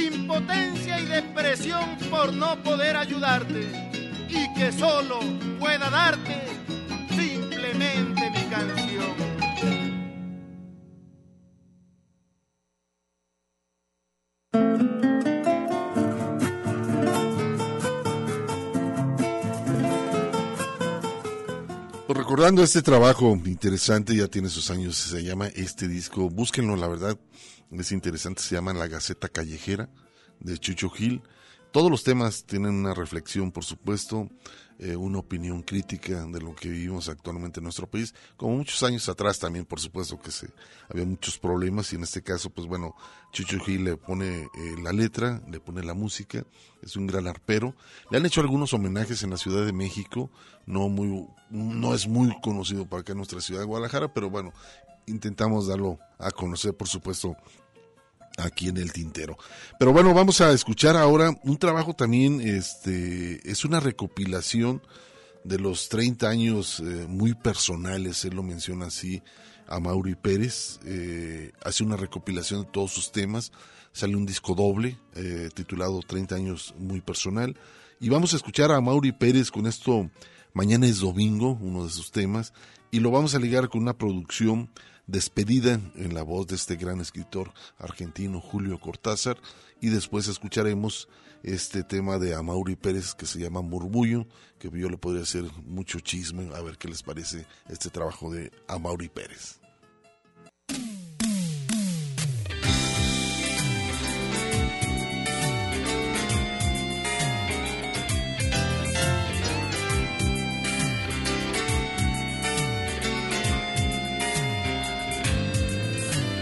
[0.00, 3.70] impotencia y depresión por no poder ayudarte
[4.28, 5.20] y que solo
[5.58, 6.51] pueda darte
[22.42, 27.16] este trabajo interesante, ya tiene sus años, se llama este disco, búsquenlo, la verdad,
[27.70, 29.88] es interesante, se llama La Gaceta Callejera
[30.40, 31.22] de Chucho Gil.
[31.72, 34.28] Todos los temas tienen una reflexión, por supuesto,
[34.78, 39.08] eh, una opinión crítica de lo que vivimos actualmente en nuestro país, como muchos años
[39.08, 40.50] atrás también, por supuesto que se
[40.90, 42.94] había muchos problemas y en este caso, pues bueno,
[43.32, 44.48] Chucho Gil le pone eh,
[44.82, 46.44] la letra, le pone la música,
[46.82, 47.74] es un gran arpero.
[48.10, 50.30] Le han hecho algunos homenajes en la Ciudad de México,
[50.66, 54.52] no muy, no es muy conocido para acá en nuestra ciudad de Guadalajara, pero bueno,
[55.06, 57.34] intentamos darlo a conocer, por supuesto,
[58.38, 59.36] aquí en el tintero.
[59.78, 64.82] Pero bueno, vamos a escuchar ahora un trabajo también, este, es una recopilación
[65.44, 69.22] de los 30 años eh, muy personales, él lo menciona así,
[69.66, 73.52] a Mauri Pérez, eh, hace una recopilación de todos sus temas,
[73.92, 77.56] sale un disco doble eh, titulado 30 años muy personal,
[78.00, 80.10] y vamos a escuchar a Mauri Pérez con esto,
[80.52, 82.52] mañana es domingo, uno de sus temas,
[82.90, 84.70] y lo vamos a ligar con una producción
[85.06, 89.36] despedida en la voz de este gran escritor argentino Julio Cortázar
[89.80, 91.08] y después escucharemos
[91.42, 94.26] este tema de Amaury Pérez que se llama Murmullo,
[94.58, 98.52] que yo le podría hacer mucho chisme, a ver qué les parece este trabajo de
[98.68, 99.60] Amaury Pérez.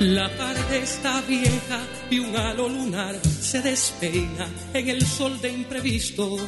[0.01, 1.79] La tarde está vieja
[2.09, 6.39] y un halo lunar se despeina en el sol de imprevisto.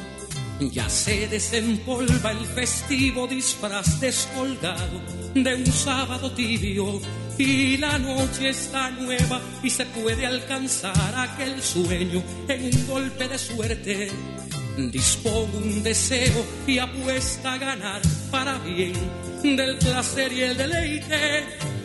[0.59, 5.03] Ya se desempolva el festivo disfraz descolgado
[5.35, 6.99] de un sábado tibio
[7.37, 13.37] y la noche está nueva y se puede alcanzar aquel sueño en un golpe de
[13.37, 14.11] suerte.
[14.79, 18.01] Dispongo un deseo y apuesta a ganar
[18.31, 18.95] para bien
[19.43, 21.82] del placer y el deleite.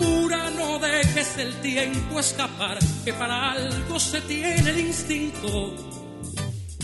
[0.00, 5.74] Apura, no dejes el tiempo escapar, que para algo se tiene el instinto.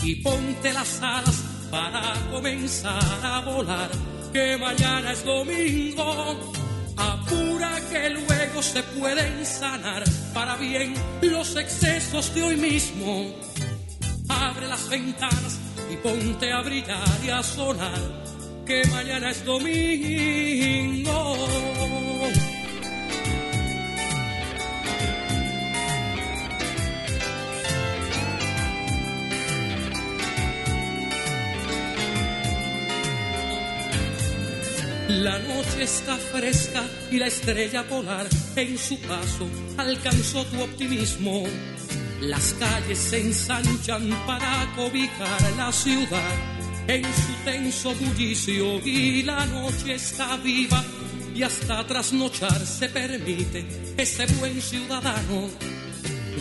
[0.03, 3.89] Y ponte las alas para comenzar a volar,
[4.33, 6.53] que mañana es domingo.
[6.97, 10.03] Apura que luego se pueden sanar
[10.33, 13.33] para bien los excesos de hoy mismo
[14.29, 15.59] abre las ventanas
[15.91, 18.23] y ponte a brillar y a sonar,
[18.65, 21.37] que mañana es domingo.
[35.07, 39.47] La noche está fresca y la estrella polar en su paso
[39.77, 41.43] alcanzó tu optimismo
[42.21, 46.33] las calles se ensanchan para cobijar la ciudad
[46.87, 50.83] en su tenso bullicio y la noche está viva
[51.35, 53.65] y hasta trasnochar se permite
[53.97, 55.49] ese buen ciudadano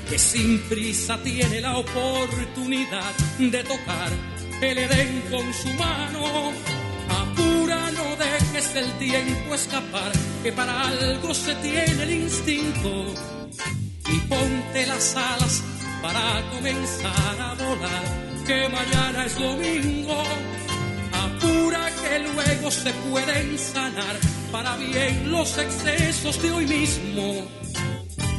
[0.09, 4.13] que sin prisa tiene la oportunidad de tocar
[4.61, 6.53] el Edén con su mano.
[7.09, 8.17] Apura, no
[8.55, 13.15] dejes el tiempo escapar, que para algo se tiene el instinto
[14.13, 15.63] y ponte las alas
[16.01, 18.05] para comenzar a volar,
[18.47, 20.23] que mañana es domingo.
[21.13, 24.17] Apura que luego se pueden sanar
[24.53, 27.47] para bien los excesos de hoy mismo.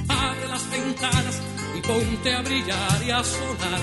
[0.07, 1.41] Abre las ventanas
[1.78, 3.82] y ponte a brillar y a sonar,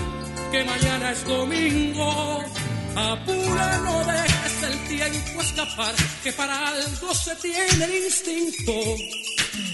[0.50, 2.61] que mañana es domingo.
[2.94, 8.72] Apura, no dejes el tiempo escapar, que para algo se tiene el instinto.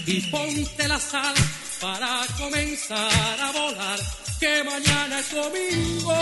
[0.05, 3.99] Y ponte las alas para comenzar a volar,
[4.39, 6.13] que mañana es domingo.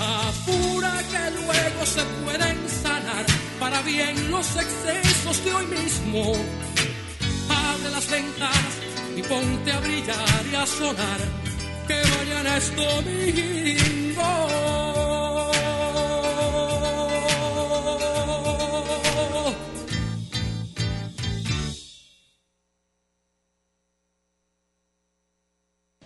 [0.00, 3.26] Apura que luego se pueden sanar
[3.60, 6.34] para bien los excesos de hoy mismo.
[7.48, 8.74] Abre las ventanas
[9.16, 11.20] y ponte a brillar y a sonar,
[11.86, 14.22] que mañana es domingo.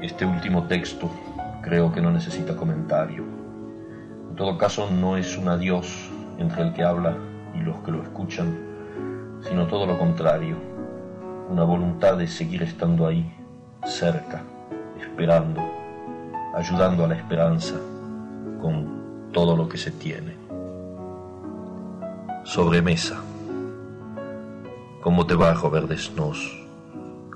[0.00, 1.10] Este último texto
[1.60, 3.24] creo que no necesita comentario.
[4.30, 6.08] En todo caso, no es un adiós
[6.38, 7.16] entre el que habla
[7.54, 8.56] y los que lo escuchan,
[9.40, 10.56] sino todo lo contrario,
[11.50, 13.34] una voluntad de seguir estando ahí,
[13.84, 14.42] cerca,
[15.00, 15.62] esperando,
[16.54, 17.74] ayudando a la esperanza
[18.60, 20.36] con todo lo que se tiene.
[22.44, 23.33] Sobremesa.
[25.04, 26.38] ¿Cómo te va, Robert Desnos?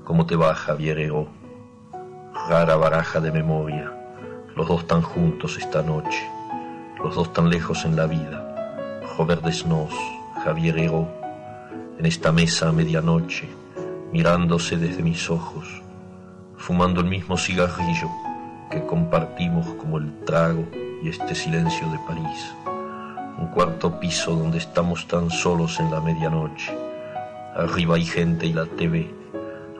[0.03, 1.29] ¿Cómo te va, Javier Ego?
[2.49, 3.93] Rara baraja de memoria,
[4.57, 6.27] los dos tan juntos esta noche,
[7.05, 9.03] los dos tan lejos en la vida.
[9.19, 9.93] Robert Desnos,
[10.43, 11.11] Javier Ego,
[11.99, 13.51] en esta mesa a medianoche,
[14.13, 15.83] mirándose desde mis ojos,
[16.57, 18.09] fumando el mismo cigarrillo
[18.71, 20.65] que compartimos como el trago
[21.03, 22.55] y este silencio de París.
[23.37, 26.88] Un cuarto piso donde estamos tan solos en la medianoche.
[27.59, 29.13] Arriba hay gente y la TV,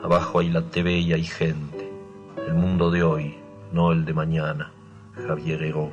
[0.03, 1.89] abajo hay la TV y hay gente.
[2.45, 3.37] El mundo de hoy,
[3.71, 4.69] no el de mañana.
[5.25, 5.89] Javier Heró,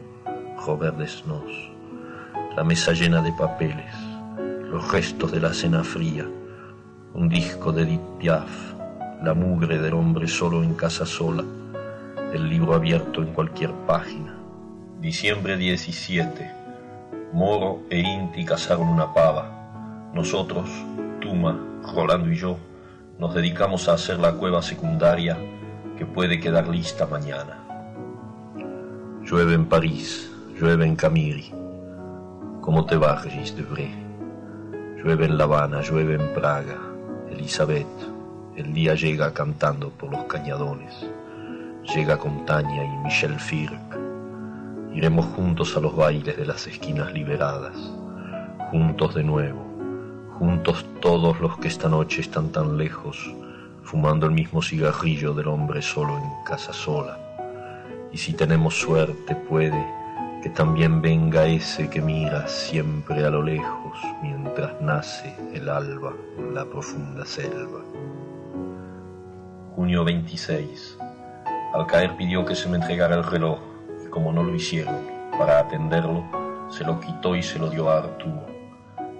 [0.66, 1.44] Robert Desnos.
[2.56, 3.94] La mesa llena de papeles,
[4.68, 6.26] los restos de la cena fría,
[7.14, 8.50] un disco de Edith Piaf,
[9.22, 11.44] la mugre del hombre solo en casa sola,
[12.32, 14.34] el libro abierto en cualquier página.
[15.00, 16.50] Diciembre 17.
[17.32, 20.10] Moro e Inti cazaron una pava.
[20.12, 20.68] Nosotros,
[21.94, 22.56] Rolando y yo,
[23.18, 25.36] nos dedicamos a hacer la cueva secundaria
[25.98, 27.58] que puede quedar lista mañana.
[29.24, 31.52] Llueve en París, llueve en Camiri.
[32.60, 33.56] ¿Cómo te va, Regis?
[33.56, 36.78] Llueve en La Habana, llueve en Praga.
[37.30, 37.86] Elizabeth,
[38.54, 40.94] el día llega cantando por los cañadones.
[41.92, 43.98] Llega con Tania y Michel Firk.
[44.94, 47.76] Iremos juntos a los bailes de las esquinas liberadas.
[48.70, 49.65] Juntos de nuevo.
[50.38, 53.34] Juntos todos los que esta noche están tan lejos,
[53.82, 57.18] fumando el mismo cigarrillo del hombre solo en casa sola.
[58.12, 59.82] Y si tenemos suerte puede
[60.42, 66.54] que también venga ese que mira siempre a lo lejos mientras nace el alba en
[66.54, 67.80] la profunda selva.
[69.74, 70.98] Junio 26.
[71.72, 73.58] Al caer pidió que se me entregara el reloj
[74.04, 75.00] y como no lo hicieron,
[75.38, 76.24] para atenderlo,
[76.68, 78.55] se lo quitó y se lo dio a Arturo.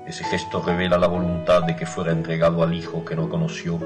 [0.07, 3.81] Ese gesto revela la voluntad de que fuera entregado al hijo que no conoció,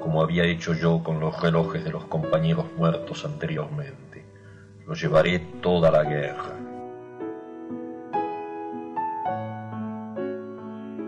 [0.00, 4.24] como había hecho yo con los relojes de los compañeros muertos anteriormente.
[4.86, 6.52] Lo llevaré toda la guerra.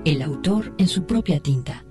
[0.05, 1.85] El autor en su propia tinta.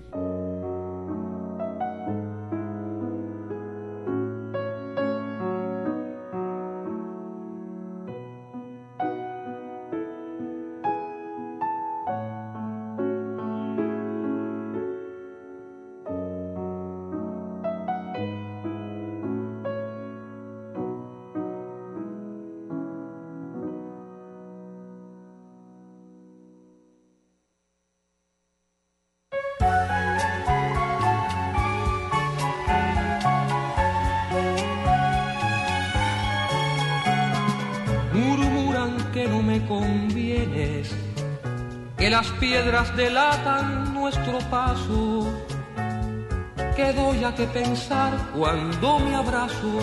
[48.38, 49.80] Cuando me abrazo.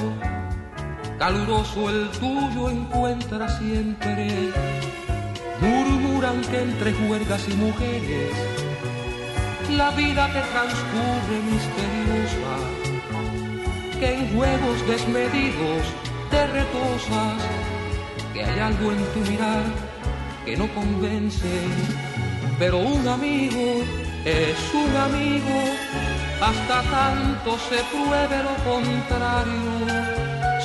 [1.19, 4.53] Caluroso el tuyo encuentra siempre.
[5.61, 8.33] Murmuran que entre juergas y mujeres
[9.71, 12.55] la vida te transcurre misteriosa.
[13.99, 15.83] Que en juegos desmedidos
[16.31, 17.43] te retosas.
[18.33, 19.65] Que hay algo en tu mirar
[20.45, 21.49] que no convence
[22.59, 23.83] pero un amigo
[24.25, 25.65] es un amigo
[26.41, 30.15] hasta tanto se pruebe lo contrario.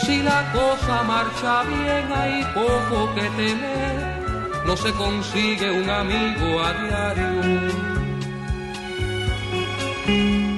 [0.02, 4.20] Si la cosa marcha bien hay poco que temer,
[4.66, 7.80] no se consigue un amigo a diario.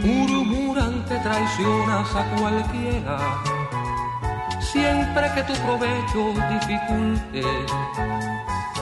[0.04, 3.18] Murmuran que traicionas a cualquiera,
[4.60, 7.44] siempre que tu provecho dificulte,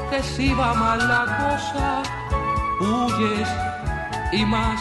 [0.10, 2.04] que si va mal la cosa,
[2.82, 3.50] huyes
[4.32, 4.80] y más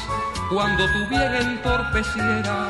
[0.48, 2.68] cuando tu bien entorpeciera,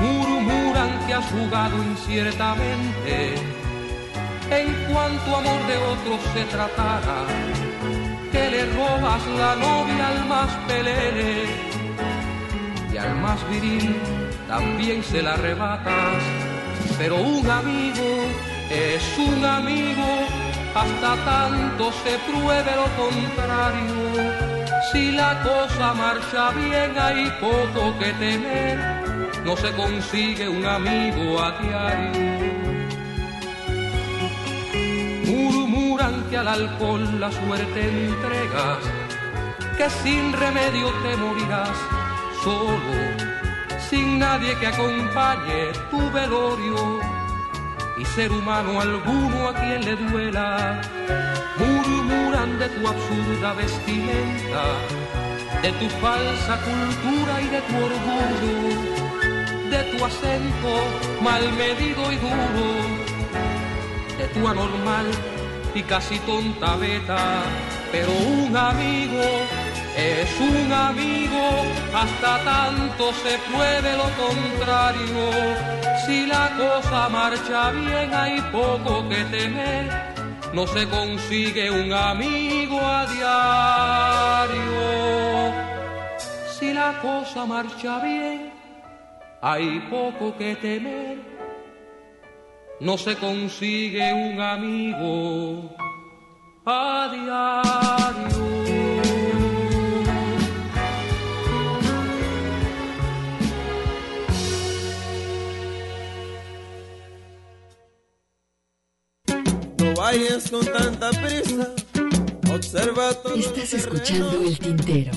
[0.00, 3.34] murmuran que has jugado inciertamente.
[4.50, 7.24] En cuanto amor de otros se tratara,
[8.32, 11.44] que le robas la novia al más pelele
[12.92, 13.96] y al más viril
[14.48, 16.22] también se la arrebatas.
[16.98, 18.08] Pero un amigo
[18.68, 20.26] es un amigo
[20.74, 24.51] hasta tanto se pruebe lo contrario
[24.92, 28.78] si la cosa marcha bien hay poco que temer,
[29.44, 32.52] no se consigue un amigo a diario.
[35.26, 38.82] Murmuran que al alcohol la suerte entregas,
[39.78, 41.76] que sin remedio te morirás
[42.44, 42.94] solo,
[43.88, 47.00] sin nadie que acompañe tu velorio
[47.96, 50.80] y ser humano alguno a quien le duela
[51.58, 52.01] murmuran
[52.32, 54.64] de tu absurda vestimenta,
[55.60, 58.70] de tu falsa cultura y de tu orgullo,
[59.70, 60.74] de tu acento
[61.20, 62.68] mal medido y duro,
[64.16, 65.06] de tu anormal
[65.74, 67.42] y casi tonta beta,
[67.92, 69.22] pero un amigo
[69.94, 71.44] es un amigo,
[71.94, 75.22] hasta tanto se puede lo contrario.
[76.06, 80.11] Si la cosa marcha bien hay poco que temer
[80.52, 84.62] no se consigue un amigo a diario.
[86.52, 88.52] Si la cosa marcha bien,
[89.40, 91.18] hay poco que temer.
[92.80, 95.74] No se consigue un amigo
[96.66, 98.51] a diario.
[110.02, 111.68] Vayas con tanta prisa.
[112.52, 115.12] Observa todo Estás escuchando el tintero.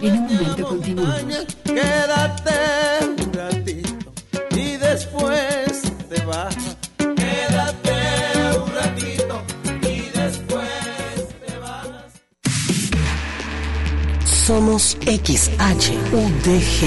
[0.00, 1.46] En un momento continuamos.
[1.64, 2.58] Quédate
[3.04, 4.12] un ratito
[4.56, 6.56] y después te vas.
[6.96, 7.98] Quédate
[8.64, 9.34] un ratito
[9.82, 10.70] y después
[11.44, 11.88] te vas.
[14.24, 16.80] Somos XHUDG,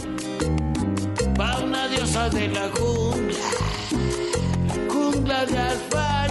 [1.39, 3.39] Va una diosa de la jungla.
[4.89, 6.24] Jungla de asfalto.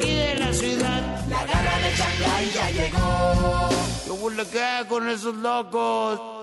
[0.00, 1.28] Aquí de la ciudad.
[1.28, 3.68] La garra de Shanghai ya llegó.
[4.08, 6.39] ¿Cómo le queda con esos locos?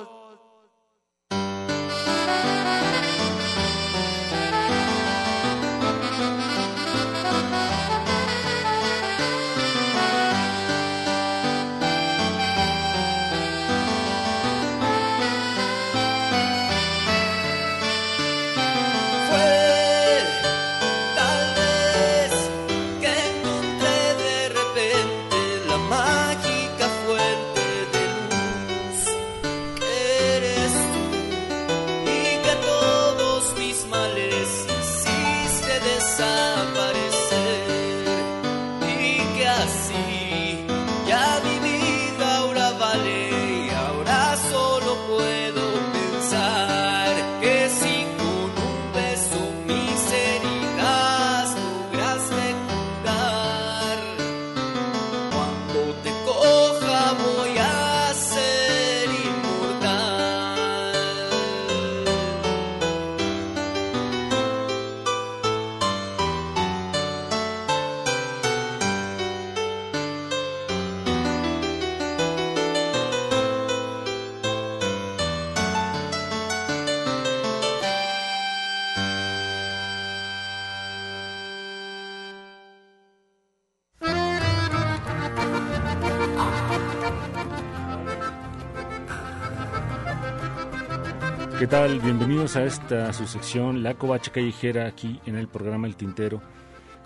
[92.58, 96.42] A esta su sección La Covacha Callejera aquí en el programa El Tintero.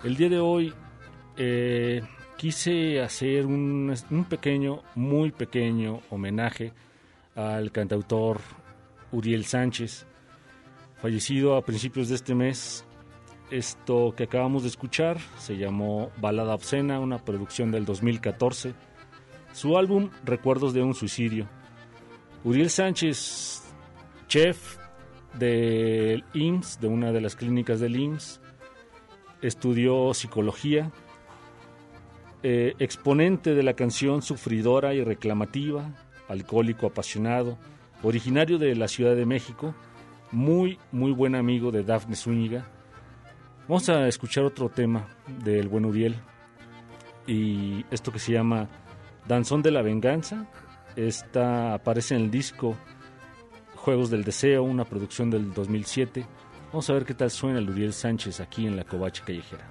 [0.01, 0.73] El día de hoy
[1.35, 2.01] eh,
[2.37, 6.71] quise hacer un, un pequeño, muy pequeño homenaje
[7.35, 8.39] al cantautor
[9.11, 10.05] Uriel Sánchez,
[11.01, 12.85] fallecido a principios de este mes.
[13.49, 18.73] Esto que acabamos de escuchar se llamó Balada Obscena, una producción del 2014.
[19.51, 21.45] Su álbum Recuerdos de un suicidio.
[22.45, 23.63] Uriel Sánchez
[24.29, 24.80] chef
[25.37, 28.41] del IMSS, de una de las clínicas del IMSS,
[29.41, 30.91] estudió psicología,
[32.43, 35.89] eh, exponente de la canción sufridora y reclamativa,
[36.27, 37.57] alcohólico apasionado,
[38.03, 39.75] originario de la Ciudad de México,
[40.31, 42.65] muy, muy buen amigo de Dafne Zúñiga.
[43.67, 45.07] Vamos a escuchar otro tema
[45.43, 46.15] del buen Uriel
[47.27, 48.67] y esto que se llama
[49.27, 50.47] Danzón de la Venganza.
[50.95, 52.75] Esta aparece en el disco
[53.81, 56.23] Juegos del Deseo, una producción del 2007.
[56.67, 59.67] Vamos a ver qué tal suena el Uriel Sánchez aquí en la Covacha Callejera.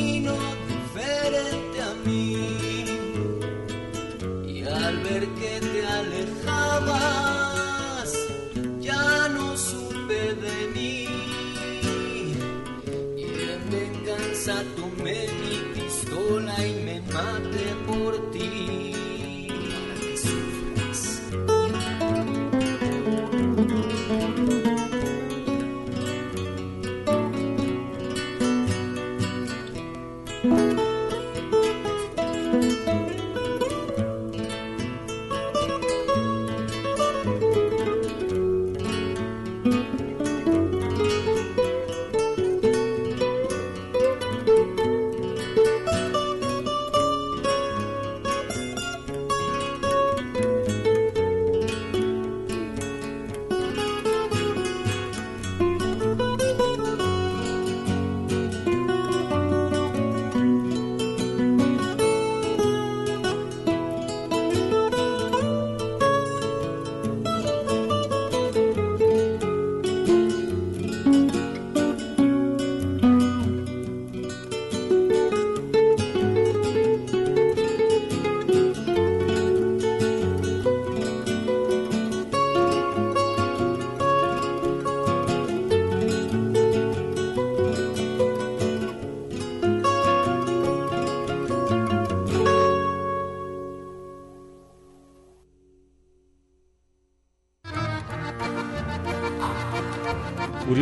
[0.00, 0.59] camino.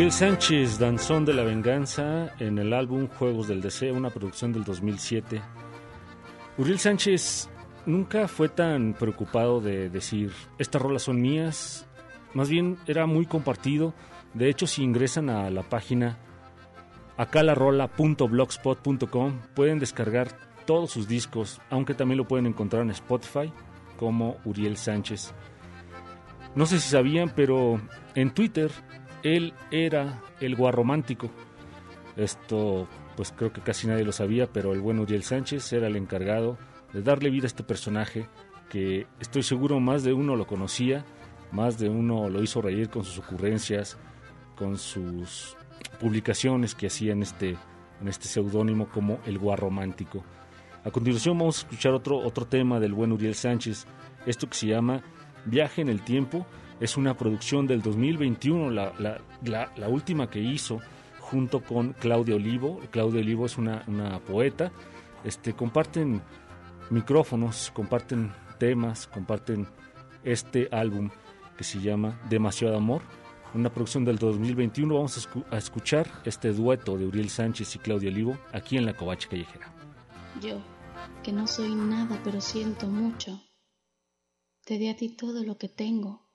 [0.09, 4.65] Uriel Sánchez, Danzón de la Venganza, en el álbum Juegos del Deseo, una producción del
[4.65, 5.43] 2007.
[6.57, 7.51] Uriel Sánchez
[7.85, 11.87] nunca fue tan preocupado de decir, estas rolas son mías,
[12.33, 13.93] más bien era muy compartido.
[14.33, 16.17] De hecho, si ingresan a la página
[17.19, 20.29] acalarola.blogspot.com pueden descargar
[20.65, 23.53] todos sus discos, aunque también lo pueden encontrar en Spotify
[23.99, 25.35] como Uriel Sánchez.
[26.55, 27.79] No sé si sabían, pero
[28.15, 28.71] en Twitter
[29.23, 31.31] él era el guarromántico.
[32.17, 35.97] Esto, pues creo que casi nadie lo sabía, pero el buen Uriel Sánchez era el
[35.97, 36.59] encargado
[36.93, 38.27] de darle vida a este personaje
[38.69, 41.05] que estoy seguro más de uno lo conocía,
[41.53, 43.97] más de uno lo hizo reír con sus ocurrencias,
[44.57, 45.57] con sus
[46.01, 47.57] publicaciones que hacía en este,
[48.01, 50.25] en este seudónimo como el guarromántico.
[50.85, 53.87] A continuación vamos a escuchar otro, otro tema del buen Uriel Sánchez,
[54.27, 55.03] esto que se llama
[55.45, 56.47] Viaje en el Tiempo,
[56.81, 60.81] es una producción del 2021, la, última que hizo
[61.19, 62.81] junto con Claudia Olivo.
[62.91, 64.71] Claudia Olivo es una, una poeta.
[65.25, 66.23] Este, comparten
[66.91, 69.67] micrófonos, comparten temas, comparten
[70.23, 71.11] este álbum
[71.57, 73.03] que se llama Demasiado Amor,
[73.55, 74.95] una producción del 2021.
[74.95, 78.95] Vamos a, a escuchar este dueto de Uriel Sánchez y Claudia Olivo aquí en la
[78.95, 79.73] Covacha Callejera.
[80.41, 80.61] Yo,
[81.25, 83.43] que no soy nada, pero siento mucho,
[84.65, 86.28] te di a ti todo lo que tengo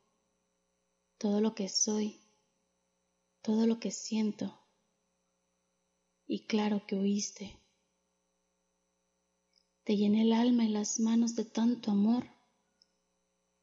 [1.23, 2.19] todo lo que soy,
[3.41, 4.59] todo lo que siento.
[6.27, 7.57] Y claro que oíste.
[9.85, 12.25] Te llené el alma y las manos de tanto amor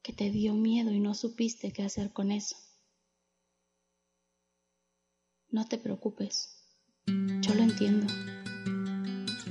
[0.01, 2.55] que te dio miedo y no supiste qué hacer con eso.
[5.51, 6.65] No te preocupes,
[7.05, 8.11] yo lo entiendo.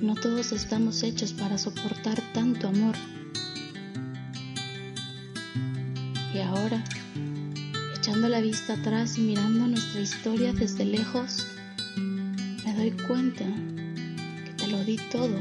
[0.03, 2.97] No todos estamos hechos para soportar tanto amor.
[6.35, 6.85] Y ahora
[8.01, 11.47] echando la vista atrás y mirando nuestra historia desde lejos,
[12.65, 15.37] me doy cuenta que te lo di todo,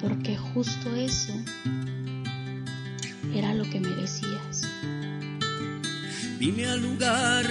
[0.00, 1.34] porque justo eso
[3.34, 4.66] era lo que merecías.
[6.38, 7.44] Vine al lugar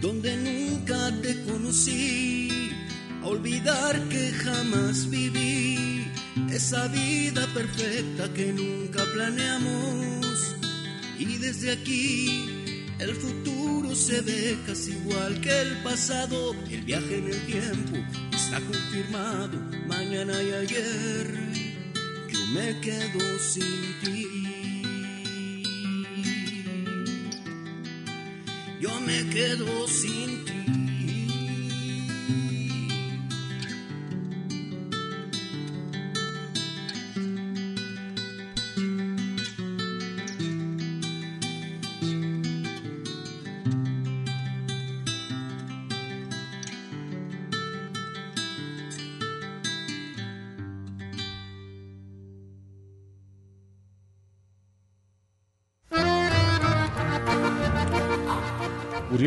[0.00, 2.70] donde nunca te conocí,
[3.22, 6.06] a olvidar que jamás viví
[6.50, 10.56] esa vida perfecta que nunca planeamos.
[11.18, 12.61] Y desde aquí
[13.02, 16.54] el futuro se ve casi igual que el pasado.
[16.70, 17.96] El viaje en el tiempo
[18.32, 19.58] está confirmado.
[19.86, 21.26] Mañana y ayer
[22.28, 24.26] yo me quedo sin ti.
[28.80, 30.51] Yo me quedo sin ti.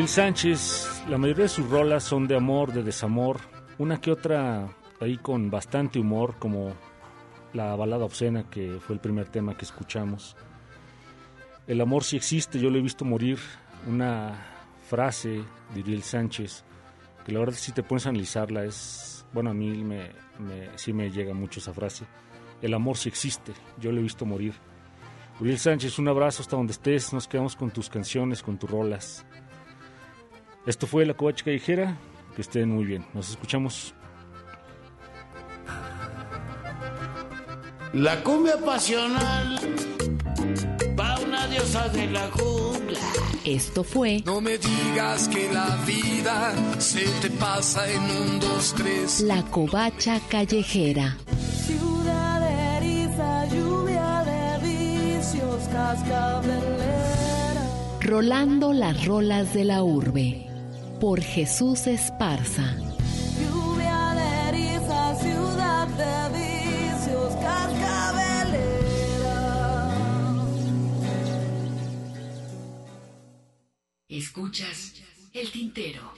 [0.05, 3.39] Uriel Sánchez, la mayoría de sus rolas son de amor, de desamor,
[3.79, 4.69] una que otra
[5.01, 6.75] ahí con bastante humor, como
[7.53, 10.37] la balada obscena que fue el primer tema que escuchamos.
[11.65, 13.39] El amor sí existe, yo lo he visto morir,
[13.87, 14.45] una
[14.87, 15.43] frase
[15.73, 16.63] de Uriel Sánchez,
[17.25, 21.09] que la verdad si te pones analizarla es, bueno, a mí me, me, sí me
[21.09, 22.05] llega mucho esa frase.
[22.61, 24.53] El amor sí existe, yo lo he visto morir.
[25.39, 29.25] Uriel Sánchez, un abrazo hasta donde estés, nos quedamos con tus canciones, con tus rolas.
[30.65, 31.97] Esto fue La Covacha Callejera.
[32.35, 33.05] Que estén muy bien.
[33.13, 33.93] Nos escuchamos.
[37.93, 39.57] La cumbia pasional
[40.99, 42.99] va una diosa de la jungla.
[43.45, 49.21] Esto fue No me digas que la vida se te pasa en un, dos, tres.
[49.21, 51.15] La Covacha Callejera.
[51.65, 57.69] Ciudad de eriza, lluvia de vicios, cascabelera.
[58.01, 60.54] Rolando las rolas de la urbe.
[60.99, 62.77] Por Jesús Esparza.
[63.39, 67.35] Lluvia de eriza, ciudad de vicios.
[74.07, 74.93] Escuchas
[75.33, 76.13] el tintero.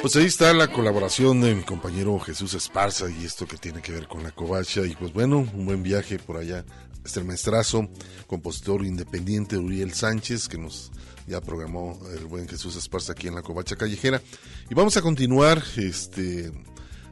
[0.00, 3.92] Pues ahí está la colaboración de mi compañero Jesús Esparza y esto que tiene que
[3.92, 4.86] ver con la covacha.
[4.86, 6.64] Y pues bueno, un buen viaje por allá.
[7.04, 7.86] Este maestrazo,
[8.26, 10.90] compositor independiente Uriel Sánchez, que nos
[11.26, 14.22] ya programó el buen Jesús Esparza aquí en la covacha callejera.
[14.70, 16.50] Y vamos a continuar, este,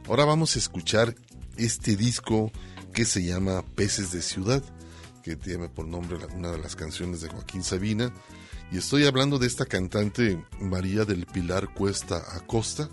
[0.07, 1.13] ahora vamos a escuchar
[1.57, 2.51] este disco
[2.91, 4.63] que se llama Peces de Ciudad.
[5.23, 8.11] que tiene por nombre una de las canciones de Joaquín Sabina.
[8.71, 12.87] Y estoy hablando de esta cantante María del Pilar Cuesta Acosta.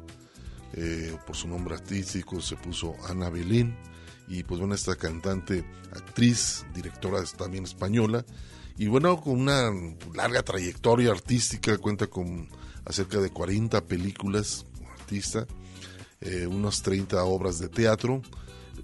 [0.72, 3.77] Eh, por su nombre artístico se puso Ana Belén.
[4.27, 8.24] Y pues bueno, esta cantante, actriz, directora también española.
[8.78, 9.70] Y bueno, con una
[10.15, 12.48] larga trayectoria artística, cuenta con
[12.86, 14.65] acerca de 40 películas
[14.98, 15.47] artista,
[16.23, 18.23] eh, unas 30 obras de teatro.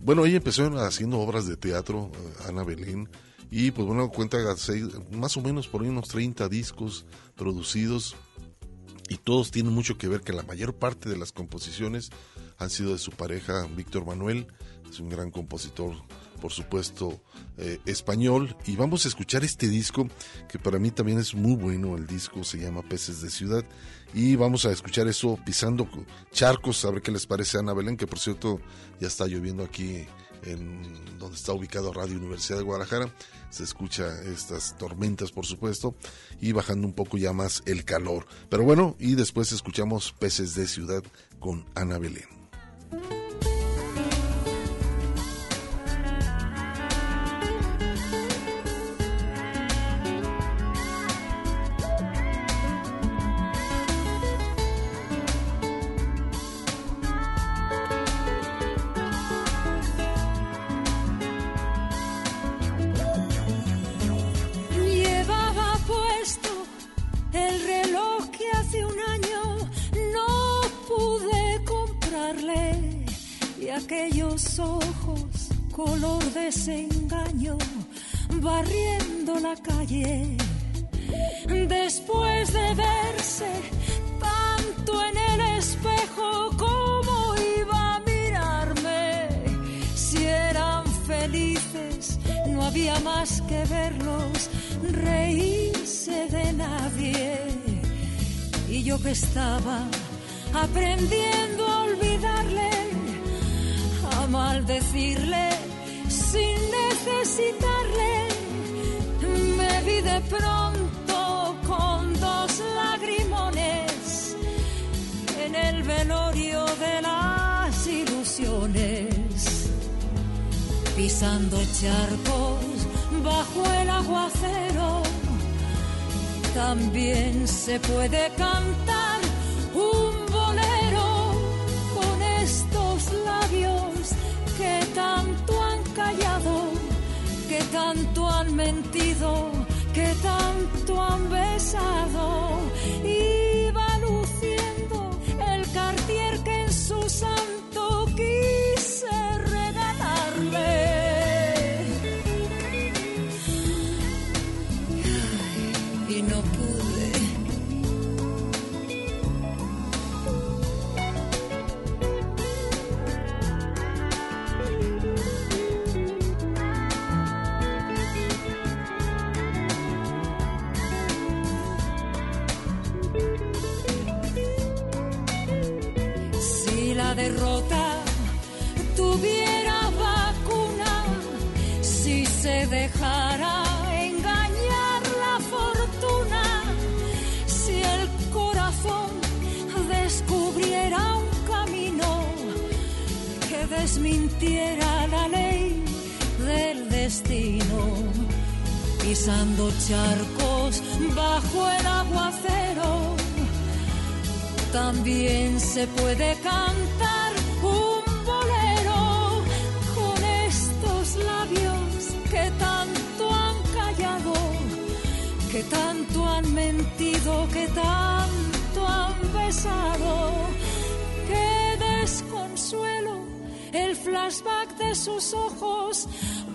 [0.00, 3.08] Bueno, ella empezó haciendo obras de teatro, eh, Ana Belén,
[3.54, 4.38] y pues bueno, cuenta
[5.10, 7.04] más o menos por ahí unos 30 discos
[7.36, 8.16] producidos.
[9.10, 12.08] Y todos tienen mucho que ver que la mayor parte de las composiciones
[12.56, 14.46] han sido de su pareja Víctor Manuel,
[14.90, 15.92] es un gran compositor
[16.40, 17.22] por supuesto
[17.58, 18.56] eh, español.
[18.66, 20.08] Y vamos a escuchar este disco
[20.48, 21.94] que para mí también es muy bueno.
[21.94, 23.66] El disco se llama Peces de Ciudad.
[24.14, 25.86] Y vamos a escuchar eso pisando
[26.30, 28.60] charcos a ver qué les parece a Ana Belén que por cierto
[28.98, 30.06] ya está lloviendo aquí
[30.44, 33.14] en donde está ubicado Radio Universidad de Guadalajara.
[33.50, 35.94] Se escucha estas tormentas, por supuesto,
[36.40, 38.26] y bajando un poco ya más el calor.
[38.48, 41.02] Pero bueno, y después escuchamos Peces de Ciudad
[41.38, 43.21] con Ana Belén.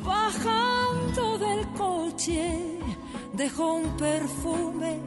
[0.07, 2.79] bajando del coche,
[3.33, 4.99] dejó un perfume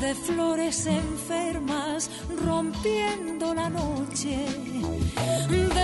[0.00, 2.10] de flores enfermas
[2.44, 4.36] rompiendo la noche.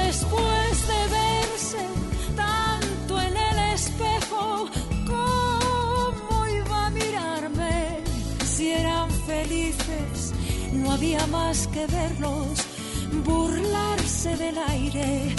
[0.01, 1.85] Después de verse
[2.37, 4.69] tanto en el espejo,
[5.07, 8.03] ¿cómo iba a mirarme?
[8.45, 10.35] Si eran felices,
[10.73, 12.67] no había más que verlos
[13.25, 15.35] burlarse del aire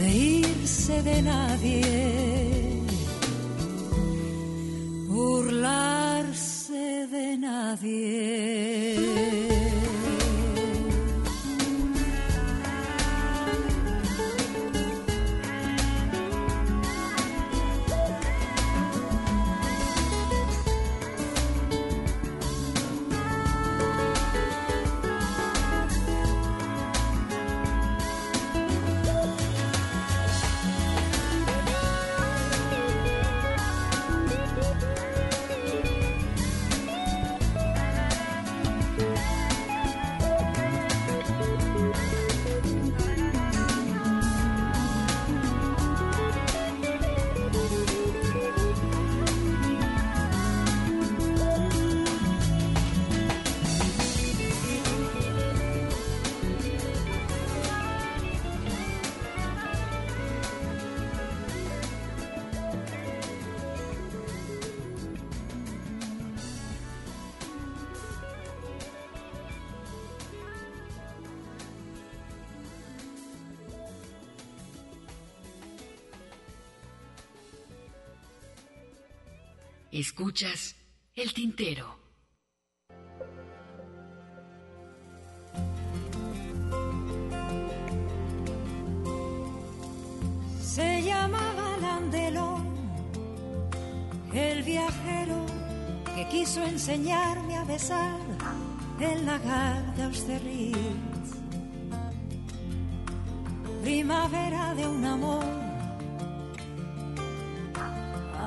[0.00, 2.82] reírse de nadie,
[5.08, 8.74] burlarse de nadie.
[80.16, 80.76] Escuchas
[81.16, 81.98] el tintero.
[90.62, 92.64] Se llamaba Landelón,
[94.32, 95.46] el viajero
[96.14, 98.20] que quiso enseñarme a besar
[99.00, 100.78] el lagar de Austerlitz.
[103.82, 105.73] Primavera de un amor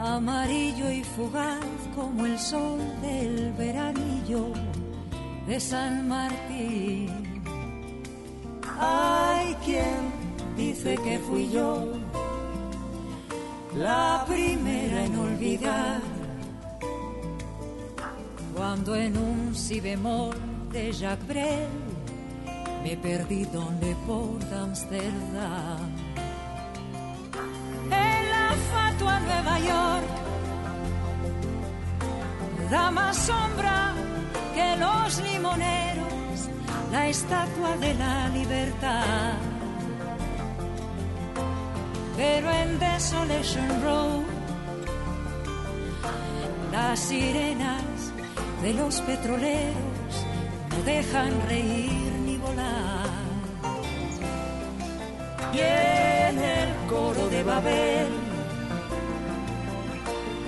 [0.06, 1.65] amarillo y fugaz
[1.95, 4.53] como el sol del veranillo
[5.48, 7.10] de San Martín.
[8.80, 10.11] Hay quien
[10.56, 11.94] dice que fui yo
[13.76, 16.02] la primera en olvidar
[18.56, 20.36] cuando en un si bemol
[20.72, 21.69] de Jacques Brel
[22.84, 25.97] me perdí donde por Amsterdam.
[29.19, 30.07] Nueva York
[32.69, 33.94] da más sombra
[34.53, 36.49] que los limoneros
[36.91, 39.34] la estatua de la libertad.
[42.15, 44.23] Pero en Desolation Road
[46.72, 48.14] las sirenas
[48.61, 50.14] de los petroleros
[50.72, 53.07] no dejan reír ni volar.
[55.53, 58.27] Y en el coro de Babel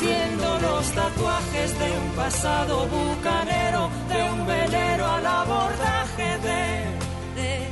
[0.00, 6.84] Luciendo los tatuajes de un pasado bucanero, de un velero al abordaje de,
[7.34, 7.66] de,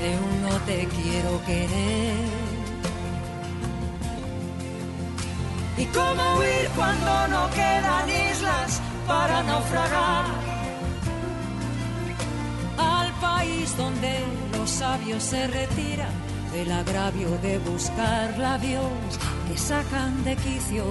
[0.00, 2.28] de un no te quiero querer.
[5.76, 10.24] ¿Y cómo huir cuando no quedan islas para naufragar?
[12.76, 14.18] Al país donde
[14.58, 16.10] los sabios se retiran
[16.52, 18.82] del agravio de buscar labios
[19.56, 20.84] sacan de quicio.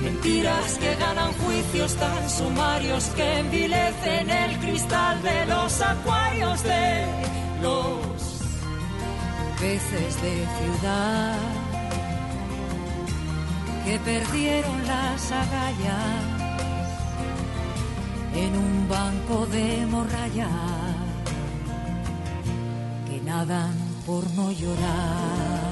[0.00, 7.04] Mentiras que ganan juicios tan sumarios que envilecen el cristal de los acuarios de
[7.62, 7.98] los
[9.60, 11.36] peces de ciudad
[13.84, 16.38] que perdieron las agallas
[18.34, 20.50] en un banco de morralla
[23.08, 23.74] que nadan
[24.06, 25.67] por no llorar.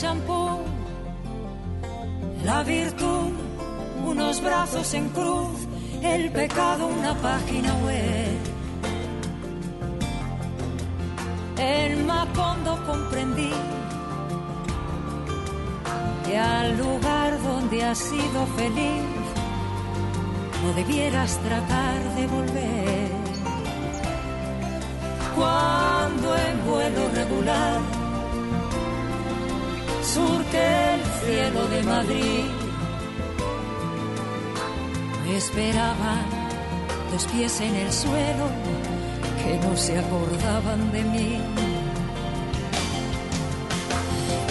[0.00, 0.60] Champú,
[2.44, 3.32] la virtud
[4.04, 5.66] unos brazos en cruz
[6.02, 8.38] el pecado una página web.
[11.56, 13.50] En Macondo comprendí
[16.24, 19.02] que al lugar donde has sido feliz
[20.62, 23.10] no debieras tratar de volver.
[25.34, 27.97] Cuando en vuelo regular
[30.14, 32.44] surque el cielo de Madrid
[35.28, 36.24] me esperaban
[37.12, 38.46] dos pies en el suelo
[39.42, 41.40] que no se acordaban de mí.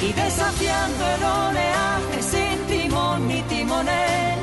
[0.01, 4.39] Y desafiando el oleaje sin timón ni timonel,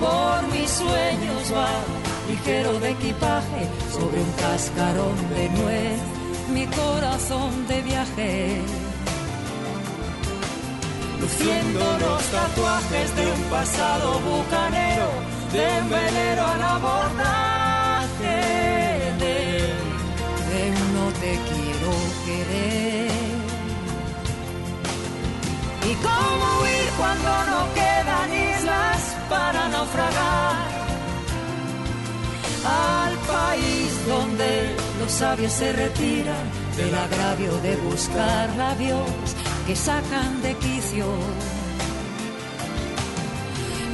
[0.00, 1.68] por mis sueños va
[2.28, 3.62] ligero de equipaje
[3.92, 6.00] sobre un cascarón de nuez,
[6.52, 8.62] mi corazón de viaje
[11.20, 15.08] luciendo los tatuajes de un pasado bucanero,
[15.52, 18.36] de un velero al abordaje,
[19.18, 19.36] de,
[20.48, 21.92] de un no te quiero
[22.24, 23.10] querer.
[25.90, 30.87] ¿Y cómo huir cuando no quedan islas para naufragar?
[32.64, 36.44] Al país donde los sabios se retiran
[36.76, 39.08] del agravio de buscar labios
[39.66, 41.06] que sacan de quicio.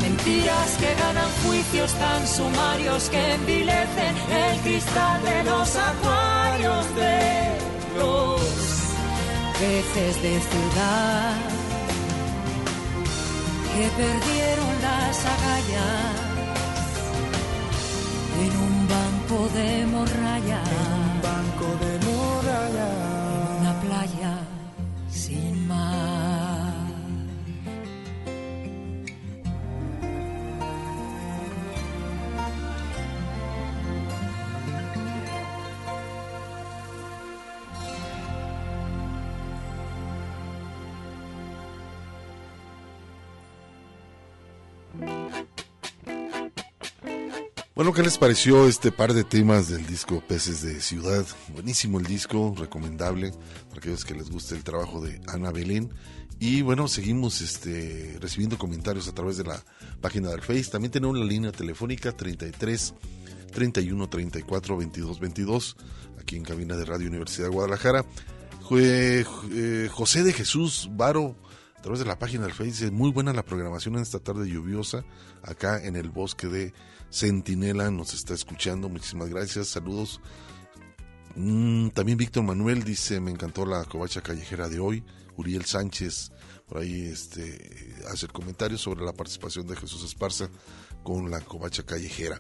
[0.00, 7.58] Mentiras que ganan juicios tan sumarios que envilecen el cristal de los acuarios de
[7.98, 8.40] los
[9.58, 11.34] peces de ciudad
[13.74, 16.33] que perdieron las agallas
[19.54, 20.93] de morralla.
[47.74, 51.26] Bueno, ¿qué les pareció este par de temas del disco Peces de Ciudad?
[51.52, 53.32] Buenísimo el disco, recomendable
[53.68, 55.90] para aquellos que les guste el trabajo de Ana Belén.
[56.38, 59.60] Y bueno, seguimos este, recibiendo comentarios a través de la
[60.00, 60.70] página del Face.
[60.70, 62.94] También tenemos la línea telefónica 33
[63.50, 65.76] 31 34 22 22,
[66.20, 68.04] aquí en cabina de Radio Universidad de Guadalajara.
[68.70, 69.24] Eh,
[69.90, 71.34] José de Jesús Varo,
[71.76, 75.04] a través de la página del Face, muy buena la programación en esta tarde lluviosa,
[75.42, 76.72] acá en el bosque de
[77.14, 80.20] Centinela, nos está escuchando, muchísimas gracias, saludos.
[81.36, 85.04] Mm, también Víctor Manuel dice, me encantó la covacha callejera de hoy.
[85.36, 86.32] Uriel Sánchez,
[86.68, 90.48] por ahí este, hace el comentario sobre la participación de Jesús Esparza
[91.04, 92.38] con la covacha callejera.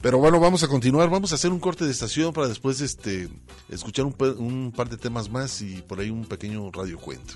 [0.00, 3.28] Pero bueno, vamos a continuar, vamos a hacer un corte de estación para después este,
[3.68, 7.34] escuchar un, par de temas más y por ahí un pequeño radio cuento.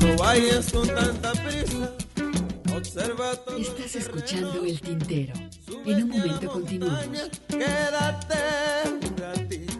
[0.00, 1.96] No vayas con tanta prisa.
[2.80, 5.34] Estás escuchando El Tintero.
[5.84, 7.30] En un momento continuamos.
[7.46, 8.36] Quédate
[8.90, 9.74] un ratito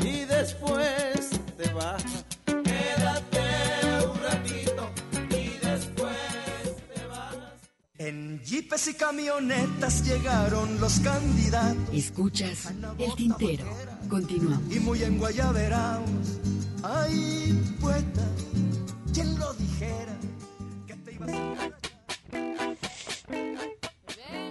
[0.00, 2.04] y después te vas.
[2.44, 4.90] Quédate un ratito
[5.30, 7.36] y después te vas.
[7.96, 11.94] En jeepes y camionetas llegaron los candidatos.
[11.94, 13.64] Escuchas El Tintero.
[14.10, 14.70] Continuamos.
[14.70, 16.10] Y muy en guayaberaos.
[16.82, 18.28] Ay, poeta,
[19.14, 20.14] ¿quién lo dijera?
[20.86, 21.83] Que te ibas a...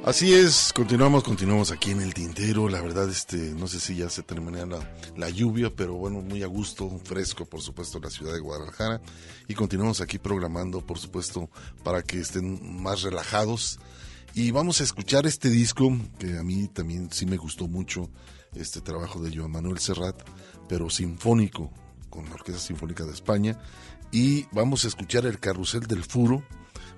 [0.05, 2.67] Así es, continuamos, continuamos aquí en el tintero.
[2.67, 6.43] La verdad, este, no sé si ya se termina la, la lluvia, pero bueno, muy
[6.43, 9.01] a gusto, fresco, por supuesto, la ciudad de Guadalajara.
[9.47, 11.49] Y continuamos aquí programando, por supuesto,
[11.85, 13.79] para que estén más relajados.
[14.33, 18.09] Y vamos a escuchar este disco, que a mí también sí me gustó mucho,
[18.55, 20.21] este trabajo de Joan Manuel Serrat,
[20.67, 21.71] pero sinfónico,
[22.09, 23.57] con la Orquesta Sinfónica de España.
[24.11, 26.43] Y vamos a escuchar El Carrusel del Furo,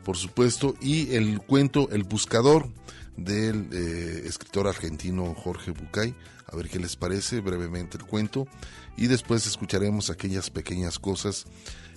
[0.05, 2.69] por supuesto, y el cuento El Buscador
[3.17, 6.15] del eh, escritor argentino Jorge Bucay.
[6.45, 8.47] A ver qué les parece brevemente el cuento.
[8.95, 11.45] Y después escucharemos aquellas pequeñas cosas,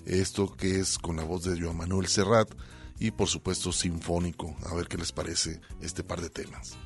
[0.07, 2.49] esto que es con la voz de Joan Manuel Serrat
[2.99, 4.57] y por supuesto sinfónico.
[4.65, 6.77] A ver qué les parece este par de temas.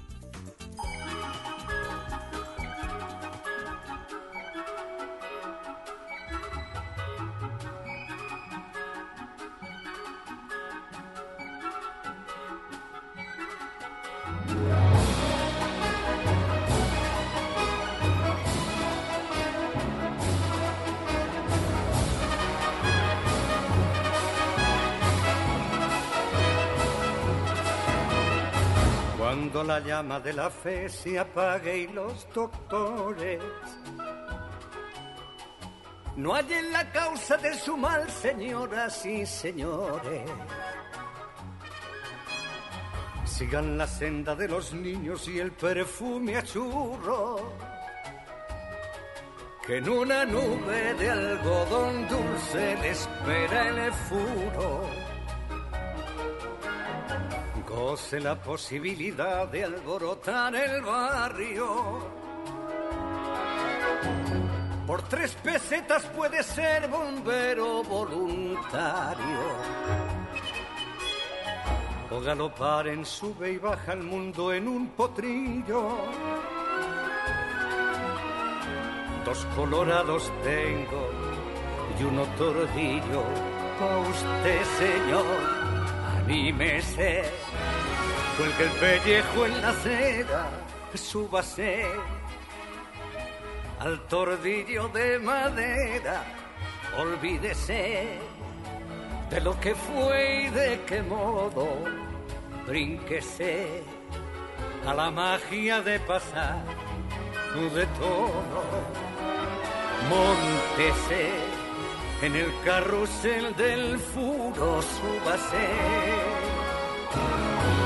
[29.18, 33.40] Cuando la llama de la fe se apague y los doctores
[36.16, 40.30] no hallen la causa de su mal, señoras y señores.
[43.32, 47.54] Sigan la senda de los niños y el perfume a churro.
[49.66, 54.82] Que en una nube de algodón dulce le espera el furo.
[57.66, 62.10] Goce la posibilidad de alborotar el barrio.
[64.86, 69.40] Por tres pesetas puede ser bombero voluntario.
[72.14, 75.96] O galopar en sube y baja al mundo en un potrillo.
[79.24, 81.08] Dos colorados tengo
[81.98, 83.22] y uno tordillo.
[83.78, 85.40] Pa' usted, señor,
[86.18, 87.22] anímese.
[88.36, 90.50] Cuelgue el pellejo en la acera,
[90.94, 91.86] súbase
[93.80, 96.24] al tordillo de madera.
[96.98, 98.18] Olvídese
[99.30, 102.01] de lo que fue y de qué modo.
[102.66, 103.82] Brínquese
[104.86, 106.82] a la magia de pasar
[107.54, 108.62] de todo.
[110.08, 111.30] Móntese
[112.22, 115.68] en el carrusel del furo, súbase.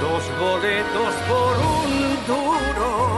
[0.00, 3.15] Dos boletos por un duro.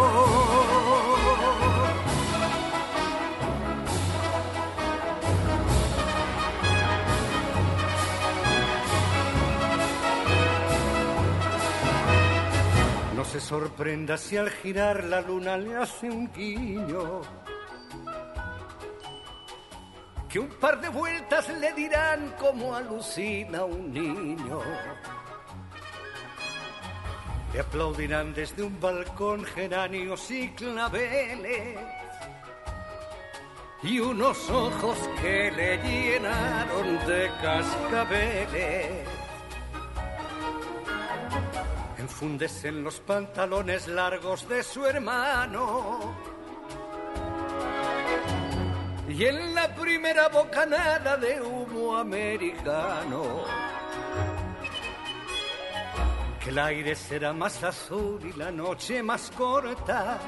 [13.40, 17.22] Sorprenda si al girar la luna le hace un guiño.
[20.28, 24.60] Que un par de vueltas le dirán como alucina un niño.
[27.52, 31.78] Le aplaudirán desde un balcón geranios y claveles.
[33.82, 39.08] Y unos ojos que le llenaron de cascabeles.
[42.20, 46.16] Enfundes en los pantalones largos de su hermano.
[49.08, 53.44] Y en la primera bocanada de humo americano
[56.42, 60.18] que el aire será más azul y la noche más corta.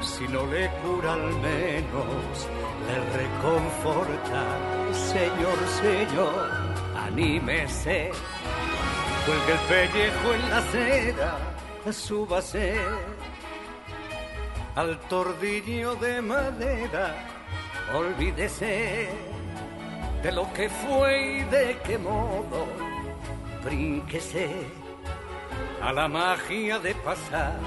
[0.00, 2.48] Si no le cura al menos,
[2.86, 4.44] le reconforta.
[4.92, 6.69] Señor, señor,
[7.12, 8.10] anímese,
[9.26, 11.38] cuelgue el pellejo en la seda,
[11.92, 12.74] súbase
[14.76, 17.14] al tordillo de madera,
[17.94, 19.08] olvídese
[20.22, 22.66] de lo que fue y de qué modo.
[23.64, 24.48] Brínquese
[25.82, 27.58] a la magia de pasar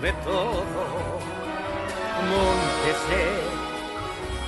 [0.00, 0.84] de todo.
[2.30, 3.61] Móntese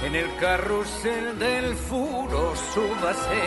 [0.06, 3.42] en el carrusel del furo, súbase.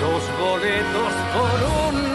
[0.00, 2.09] Dos boletos por un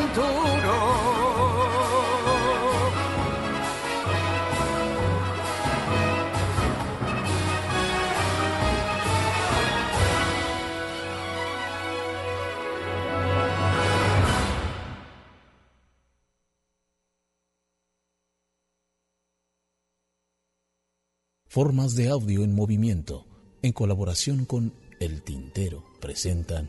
[21.55, 23.25] Formas de audio en movimiento,
[23.61, 26.67] en colaboración con El Tintero, presentan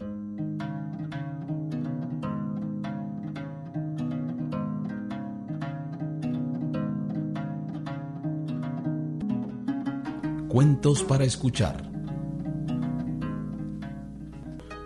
[10.46, 11.90] Cuentos para escuchar.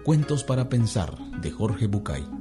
[0.03, 2.40] Cuentos para pensar de Jorge Bucay.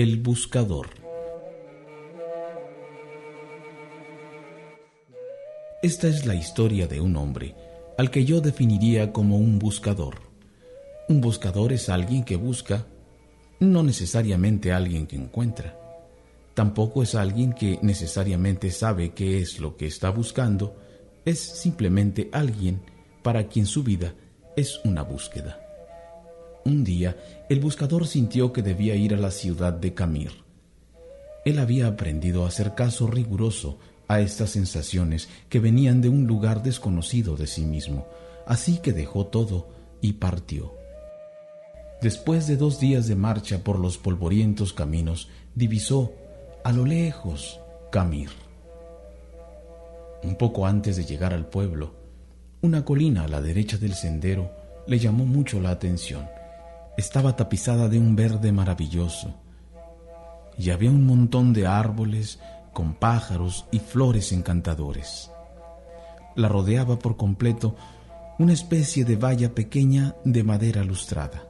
[0.00, 0.88] El buscador.
[5.82, 7.54] Esta es la historia de un hombre
[7.98, 10.14] al que yo definiría como un buscador.
[11.10, 12.86] Un buscador es alguien que busca,
[13.58, 15.78] no necesariamente alguien que encuentra.
[16.54, 20.76] Tampoco es alguien que necesariamente sabe qué es lo que está buscando,
[21.26, 22.80] es simplemente alguien
[23.22, 24.14] para quien su vida
[24.56, 25.69] es una búsqueda.
[26.64, 27.16] Un día,
[27.48, 30.32] el buscador sintió que debía ir a la ciudad de Camir.
[31.44, 33.78] Él había aprendido a hacer caso riguroso
[34.08, 38.06] a estas sensaciones que venían de un lugar desconocido de sí mismo,
[38.46, 39.68] así que dejó todo
[40.02, 40.74] y partió.
[42.02, 46.12] Después de dos días de marcha por los polvorientos caminos, divisó,
[46.64, 47.60] a lo lejos,
[47.90, 48.30] Camir.
[50.22, 51.94] Un poco antes de llegar al pueblo,
[52.60, 54.50] una colina a la derecha del sendero
[54.86, 56.28] le llamó mucho la atención
[57.00, 59.34] estaba tapizada de un verde maravilloso
[60.58, 62.38] y había un montón de árboles
[62.74, 65.30] con pájaros y flores encantadores.
[66.36, 67.74] La rodeaba por completo
[68.38, 71.48] una especie de valla pequeña de madera lustrada.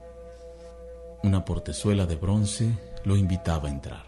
[1.25, 4.05] Una portezuela de bronce lo invitaba a entrar.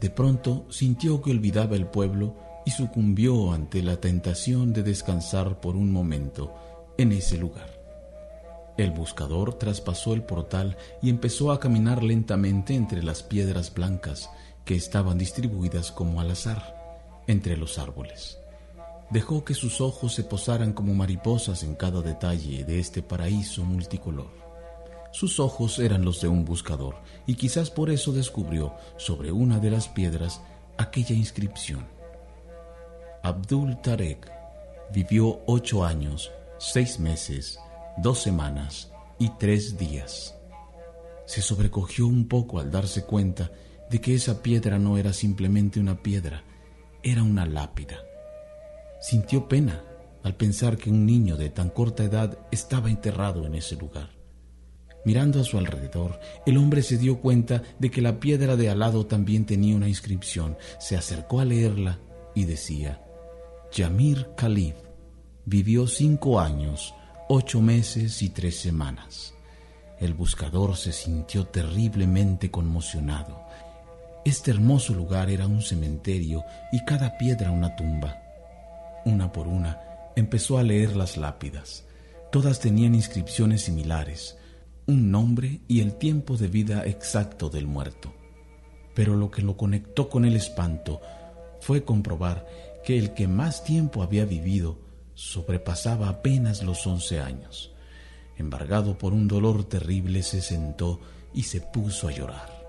[0.00, 2.36] De pronto sintió que olvidaba el pueblo
[2.66, 6.54] y sucumbió ante la tentación de descansar por un momento
[6.98, 7.79] en ese lugar.
[8.80, 14.30] El buscador traspasó el portal y empezó a caminar lentamente entre las piedras blancas
[14.64, 18.38] que estaban distribuidas como al azar entre los árboles.
[19.10, 24.30] Dejó que sus ojos se posaran como mariposas en cada detalle de este paraíso multicolor.
[25.12, 26.94] Sus ojos eran los de un buscador
[27.26, 30.40] y quizás por eso descubrió sobre una de las piedras
[30.78, 31.86] aquella inscripción.
[33.22, 34.32] Abdul Tarek
[34.90, 37.58] vivió ocho años, seis meses,
[38.02, 40.34] dos semanas y tres días.
[41.26, 43.50] Se sobrecogió un poco al darse cuenta
[43.90, 46.42] de que esa piedra no era simplemente una piedra,
[47.02, 47.98] era una lápida.
[49.00, 49.82] Sintió pena
[50.22, 54.10] al pensar que un niño de tan corta edad estaba enterrado en ese lugar.
[55.04, 58.80] Mirando a su alrededor, el hombre se dio cuenta de que la piedra de al
[58.80, 60.58] lado también tenía una inscripción.
[60.78, 61.98] Se acercó a leerla
[62.34, 63.02] y decía,
[63.72, 64.74] Yamir Khalif,
[65.46, 66.94] vivió cinco años,
[67.32, 69.34] ocho meses y tres semanas.
[70.00, 73.40] El buscador se sintió terriblemente conmocionado.
[74.24, 76.42] Este hermoso lugar era un cementerio
[76.72, 78.20] y cada piedra una tumba.
[79.04, 79.80] Una por una
[80.16, 81.84] empezó a leer las lápidas.
[82.32, 84.36] Todas tenían inscripciones similares,
[84.86, 88.12] un nombre y el tiempo de vida exacto del muerto.
[88.92, 91.00] Pero lo que lo conectó con el espanto
[91.60, 92.44] fue comprobar
[92.84, 94.89] que el que más tiempo había vivido
[95.20, 97.70] sobrepasaba apenas los once años.
[98.38, 100.98] Embargado por un dolor terrible, se sentó
[101.34, 102.64] y se puso a llorar.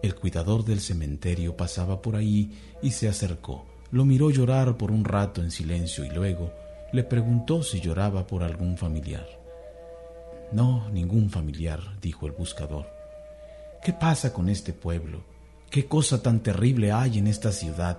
[0.00, 3.66] El cuidador del cementerio pasaba por ahí y se acercó.
[3.90, 6.52] Lo miró llorar por un rato en silencio y luego
[6.92, 9.26] le preguntó si lloraba por algún familiar.
[10.52, 12.86] No, ningún familiar, dijo el buscador.
[13.82, 15.24] ¿Qué pasa con este pueblo?
[15.70, 17.98] ¿Qué cosa tan terrible hay en esta ciudad?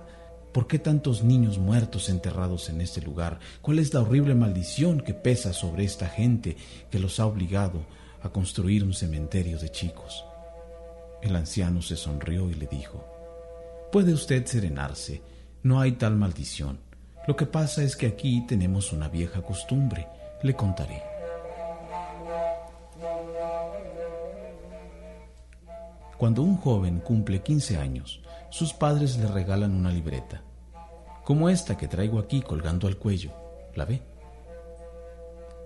[0.56, 3.40] ¿Por qué tantos niños muertos enterrados en este lugar?
[3.60, 6.56] ¿Cuál es la horrible maldición que pesa sobre esta gente
[6.90, 7.84] que los ha obligado
[8.22, 10.24] a construir un cementerio de chicos?
[11.20, 13.04] El anciano se sonrió y le dijo,
[13.92, 15.20] Puede usted serenarse,
[15.62, 16.78] no hay tal maldición.
[17.28, 20.08] Lo que pasa es que aquí tenemos una vieja costumbre,
[20.42, 21.02] le contaré.
[26.16, 30.45] Cuando un joven cumple 15 años, sus padres le regalan una libreta,
[31.26, 33.32] como esta que traigo aquí colgando al cuello.
[33.74, 34.00] ¿La ve?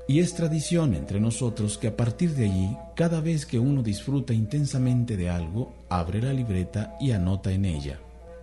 [0.09, 4.32] Y es tradición entre nosotros que a partir de allí, cada vez que uno disfruta
[4.32, 8.01] intensamente de algo, abre la libreta y anota en ella.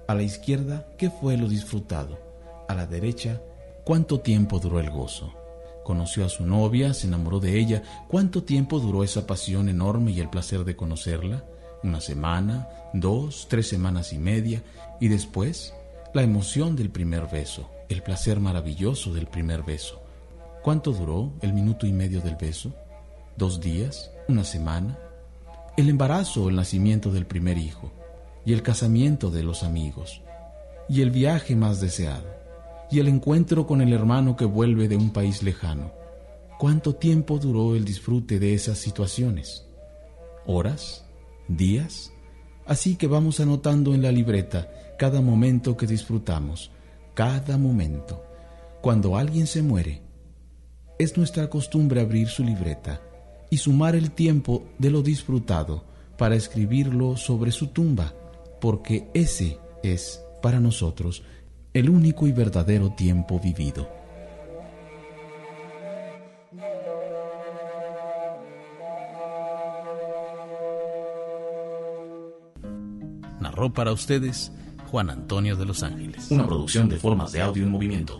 [0.07, 2.19] A la izquierda, ¿qué fue lo disfrutado?
[2.69, 3.41] A la derecha,
[3.83, 5.33] ¿cuánto tiempo duró el gozo?
[5.83, 7.81] Conoció a su novia, se enamoró de ella.
[8.07, 11.43] ¿Cuánto tiempo duró esa pasión enorme y el placer de conocerla?
[11.83, 14.63] una semana, dos, tres semanas y media,
[14.99, 15.73] y después
[16.13, 20.01] la emoción del primer beso, el placer maravilloso del primer beso.
[20.63, 22.73] ¿Cuánto duró el minuto y medio del beso?
[23.37, 24.11] ¿Dos días?
[24.27, 24.97] ¿Una semana?
[25.77, 27.91] El embarazo o el nacimiento del primer hijo,
[28.45, 30.21] y el casamiento de los amigos,
[30.89, 32.25] y el viaje más deseado,
[32.89, 35.91] y el encuentro con el hermano que vuelve de un país lejano.
[36.57, 39.65] ¿Cuánto tiempo duró el disfrute de esas situaciones?
[40.45, 41.03] ¿Horas?
[41.47, 42.11] días.
[42.65, 46.71] Así que vamos anotando en la libreta cada momento que disfrutamos,
[47.13, 48.23] cada momento.
[48.81, 50.01] Cuando alguien se muere,
[50.99, 53.01] es nuestra costumbre abrir su libreta
[53.49, 55.85] y sumar el tiempo de lo disfrutado
[56.17, 58.13] para escribirlo sobre su tumba,
[58.59, 61.23] porque ese es, para nosotros,
[61.73, 63.97] el único y verdadero tiempo vivido.
[73.73, 74.51] para ustedes
[74.87, 76.31] Juan Antonio de los Ángeles.
[76.31, 78.19] Una producción de formas de audio en movimiento.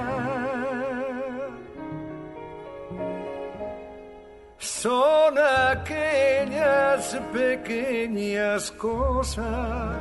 [5.31, 9.97] son aquellas pequeñas cosas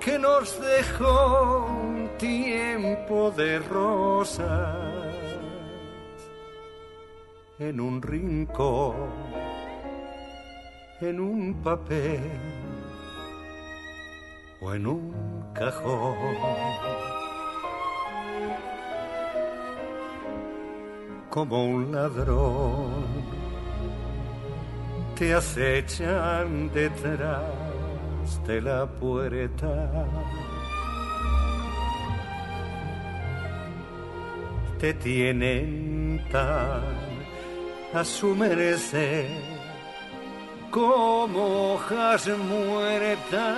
[0.00, 4.76] que nos dejó un tiempo de rosas
[7.58, 8.94] en un rincón,
[11.00, 12.20] en un papel
[14.60, 17.01] o en un cajón.
[21.32, 23.06] Como un ladrón
[25.18, 30.06] te acechan detrás de la puerta.
[34.78, 36.82] Te tienen tan
[37.94, 39.24] a su merced
[40.70, 43.56] como hojas muertas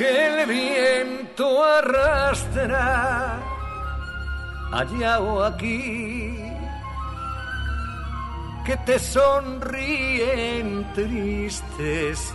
[0.00, 3.38] que el viento arrastra
[4.72, 6.38] allá o aquí
[8.64, 12.32] que te sonríen tristes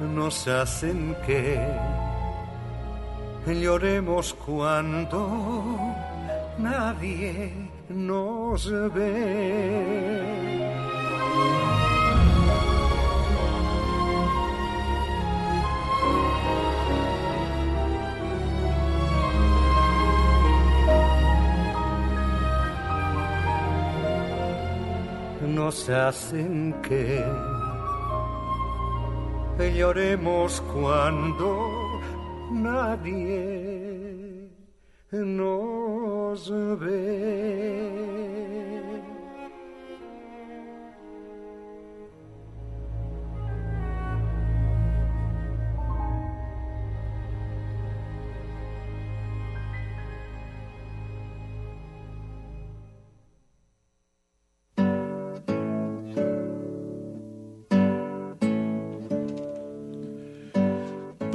[0.00, 1.58] y nos hacen que
[3.44, 5.18] lloremos cuando
[6.58, 7.52] nadie
[7.88, 10.63] nos ve.
[25.54, 27.24] Nos hacen que
[29.72, 31.70] lloremos cuando
[32.50, 34.50] nadie
[35.12, 36.50] nos
[36.80, 37.63] ve.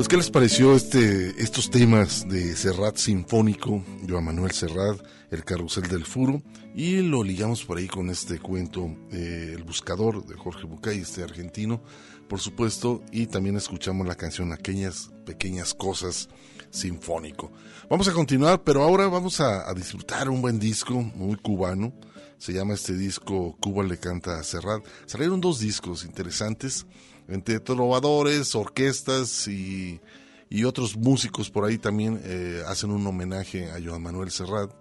[0.09, 4.99] ¿Qué les pareció este, estos temas de Serrat Sinfónico, Joan Manuel Serrat,
[5.29, 6.41] El Carrusel del Furo?
[6.73, 11.21] Y lo ligamos por ahí con este cuento, eh, El Buscador, de Jorge Bucay, este
[11.21, 11.83] argentino,
[12.27, 16.27] por supuesto, y también escuchamos la canción Aquellas Pequeñas Cosas
[16.71, 17.51] Sinfónico.
[17.87, 21.93] Vamos a continuar, pero ahora vamos a, a disfrutar un buen disco, muy cubano.
[22.39, 24.83] Se llama este disco Cuba le canta a Serrat.
[25.05, 26.87] Salieron dos discos interesantes
[27.29, 30.01] entre trovadores, orquestas y,
[30.49, 34.71] y otros músicos por ahí también eh, hacen un homenaje a Joan Manuel Serrat,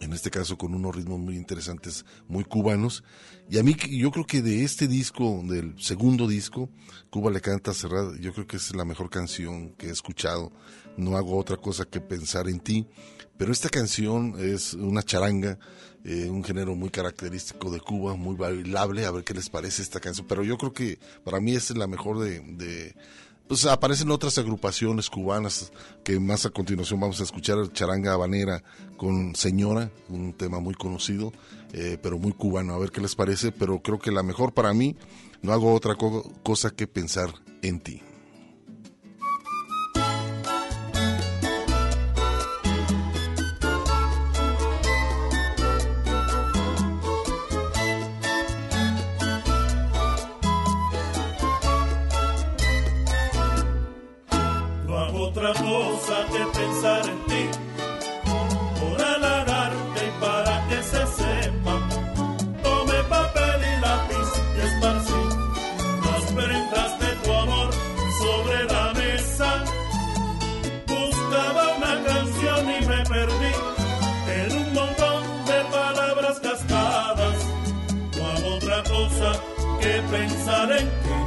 [0.00, 3.04] en este caso con unos ritmos muy interesantes, muy cubanos.
[3.48, 6.68] Y a mí yo creo que de este disco, del segundo disco,
[7.10, 10.52] Cuba le canta a Serrat, yo creo que es la mejor canción que he escuchado.
[10.96, 12.86] No hago otra cosa que pensar en ti.
[13.38, 15.58] Pero esta canción es una charanga,
[16.04, 20.00] eh, un género muy característico de Cuba, muy bailable, a ver qué les parece esta
[20.00, 20.26] canción.
[20.28, 22.94] Pero yo creo que para mí es la mejor de, de
[23.46, 25.72] pues aparecen otras agrupaciones cubanas
[26.04, 28.62] que más a continuación vamos a escuchar charanga habanera
[28.96, 31.32] con señora un tema muy conocido
[31.72, 34.72] eh, pero muy cubano a ver qué les parece pero creo que la mejor para
[34.72, 34.96] mí
[35.42, 38.02] no hago otra co cosa que pensar en ti
[80.12, 81.18] pensar en ti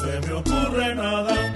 [0.00, 1.49] se me ocurre nada.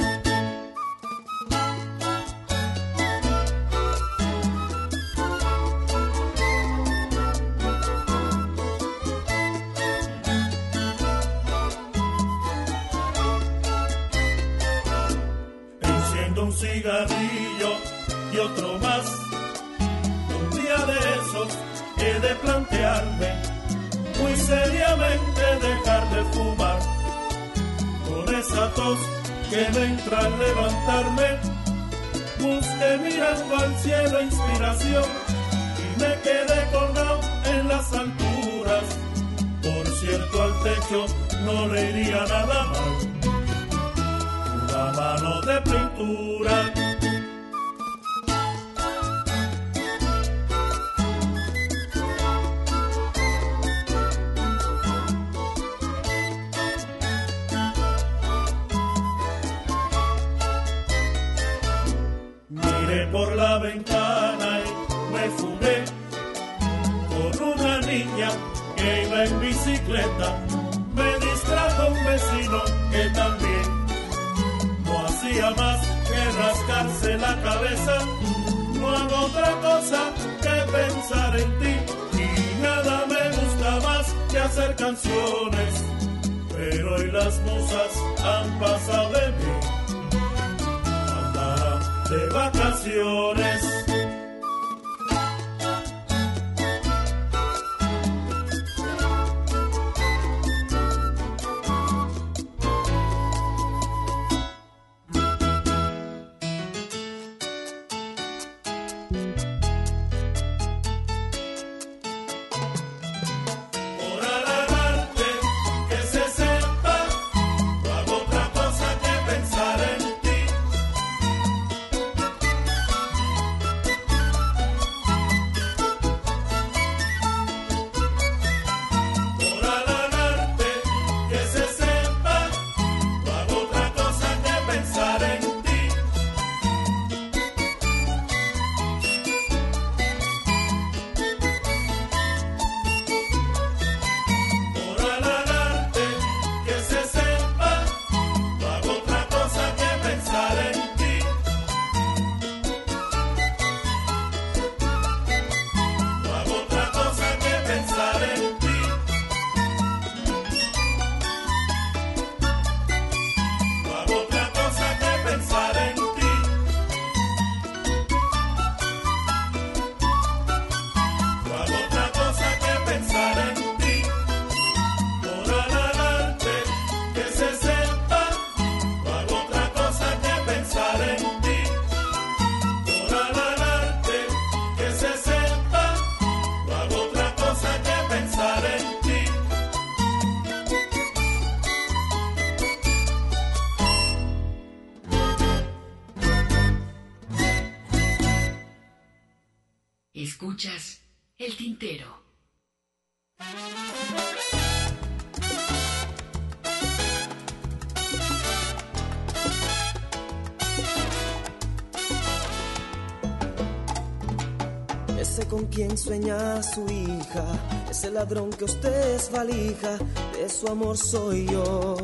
[215.97, 217.45] Sueña su hija,
[217.91, 219.99] ese ladrón que usted es valija,
[220.33, 221.97] de su amor soy yo,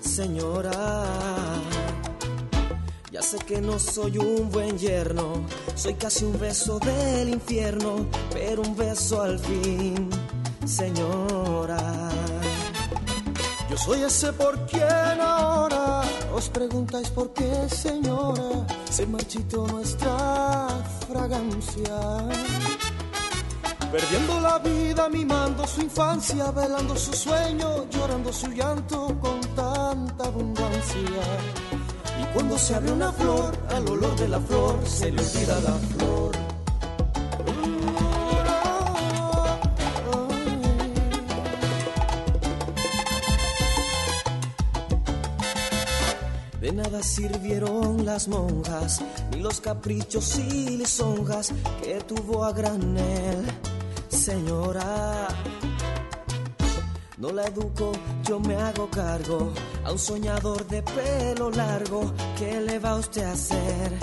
[0.00, 1.75] señora.
[3.16, 8.60] Ya sé que no soy un buen yerno, soy casi un beso del infierno, pero
[8.60, 10.10] un beso al fin,
[10.66, 12.10] señora.
[13.70, 16.02] Yo soy ese por quien ahora
[16.34, 20.68] os preguntáis por qué, señora, se marchitó nuestra
[21.08, 22.28] fragancia.
[23.90, 31.75] Perdiendo la vida, mimando su infancia, velando su sueño, llorando su llanto con tanta abundancia.
[32.36, 36.32] Cuando se abre una flor, al olor de la flor se le olvida la flor.
[46.60, 49.00] De nada sirvieron las monjas,
[49.30, 53.46] ni los caprichos y lisonjas que tuvo a granel
[54.10, 55.28] señora.
[57.26, 57.90] No la educo,
[58.22, 59.52] yo me hago cargo
[59.84, 62.12] a un soñador de pelo largo.
[62.38, 63.98] ¿Qué le va usted a hacer,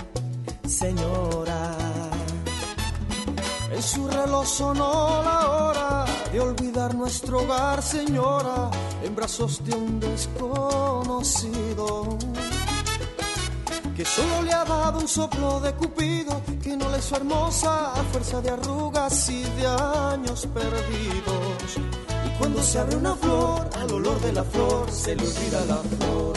[0.68, 1.72] señora?
[3.72, 8.70] En su reloj sonó la hora de olvidar nuestro hogar, señora,
[9.02, 10.98] en brazos de un desconocido
[13.96, 18.04] que solo le ha dado un soplo de cupido que no le es hermosa a
[18.12, 22.03] fuerza de arrugas y de años perdidos.
[22.40, 26.34] Cuando se abre una flor, al olor de la flor se le olvida la flor.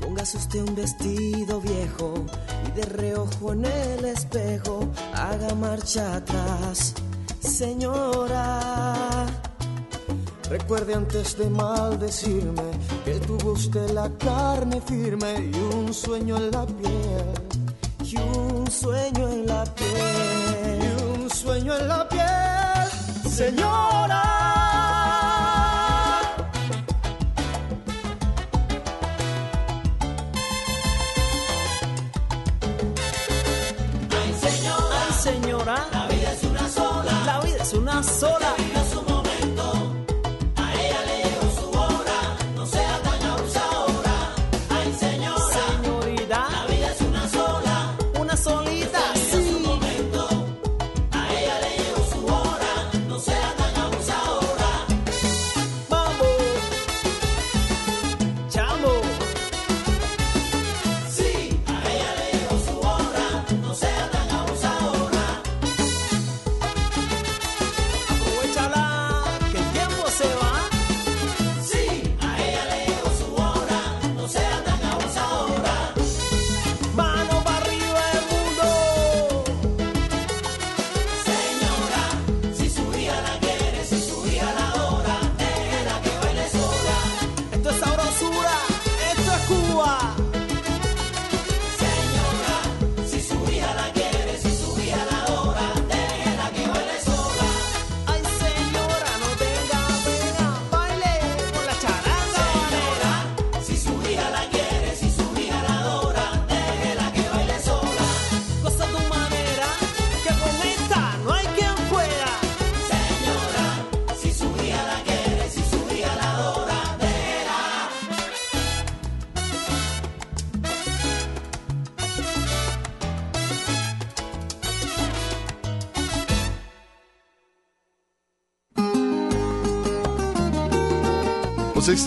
[0.00, 2.26] Póngase usted un vestido viejo
[2.66, 6.94] y de reojo en el espejo haga marcha atrás,
[7.40, 8.98] señora
[10.50, 12.70] Recuerde antes de maldecirme
[13.04, 17.32] que tuvo usted la carne firme y un sueño en la piel.
[18.02, 20.47] Y un sueño en la piel.
[21.48, 24.37] Sueño en la piel, señora.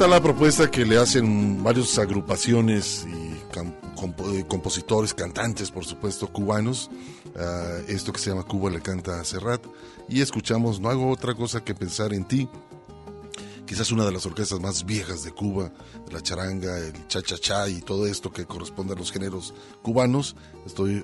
[0.01, 6.89] Está la propuesta que le hacen varias agrupaciones y eh, compositores, cantantes, por supuesto, cubanos.
[7.37, 9.63] Ah, esto que se llama Cuba le canta a Serrat.
[10.09, 12.49] Y escuchamos No hago otra cosa que pensar en ti.
[13.67, 15.71] Quizás una de las orquestas más viejas de Cuba,
[16.11, 19.53] la charanga, el cha-cha-cha y todo esto que corresponde a los géneros
[19.83, 20.35] cubanos.
[20.65, 21.03] Estoy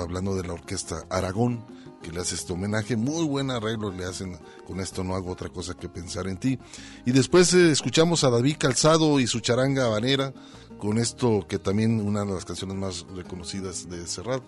[0.00, 1.64] hablando de la orquesta Aragón,
[2.02, 2.96] que le hace este homenaje.
[2.96, 6.58] Muy buen arreglo le hacen con esto, no hago otra cosa que pensar en ti.
[7.04, 10.32] Y después eh, escuchamos a David Calzado y su charanga habanera,
[10.78, 14.42] con esto que también una de las canciones más reconocidas de Serrat,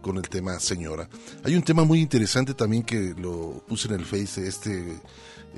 [0.00, 1.08] con el tema Señora.
[1.44, 5.00] Hay un tema muy interesante también que lo puse en el Face, este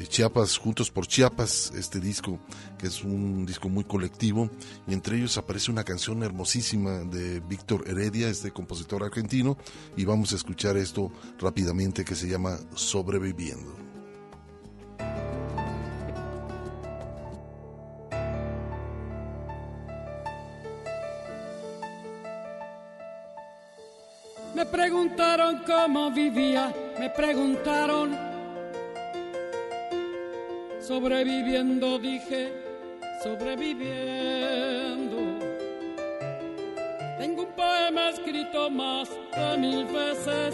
[0.09, 2.41] Chiapas, Juntos por Chiapas, este disco,
[2.79, 4.51] que es un disco muy colectivo,
[4.87, 9.57] y entre ellos aparece una canción hermosísima de Víctor Heredia, este compositor argentino,
[9.97, 13.77] y vamos a escuchar esto rápidamente que se llama Sobreviviendo.
[24.55, 28.30] Me preguntaron cómo vivía, me preguntaron.
[30.91, 32.53] Sobreviviendo, dije,
[33.23, 35.39] sobreviviendo.
[37.17, 40.53] Tengo un poema escrito más de mil veces.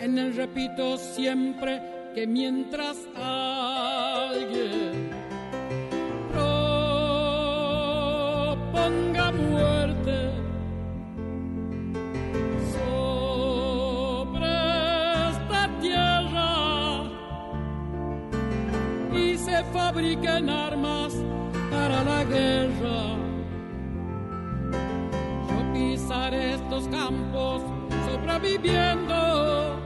[0.00, 1.80] En él repito siempre
[2.16, 5.10] que mientras alguien
[19.72, 21.14] fabriquen armas
[21.70, 23.16] para la guerra.
[25.48, 27.62] Yo pisaré estos campos
[28.10, 29.80] sobreviviendo.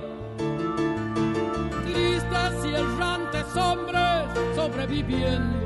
[1.84, 4.24] Tristes y errantes hombres
[4.54, 5.65] sobreviviendo.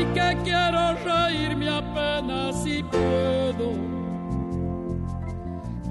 [0.00, 3.72] Que quiero reírme apenas si puedo.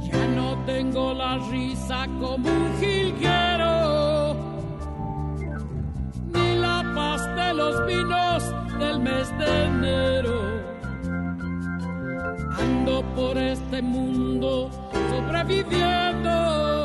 [0.01, 4.35] Ya no tengo la risa como un jilguero,
[6.33, 8.43] ni la paz de los vinos
[8.79, 10.41] del mes de enero.
[12.59, 14.71] Ando por este mundo
[15.11, 16.78] sobreviviendo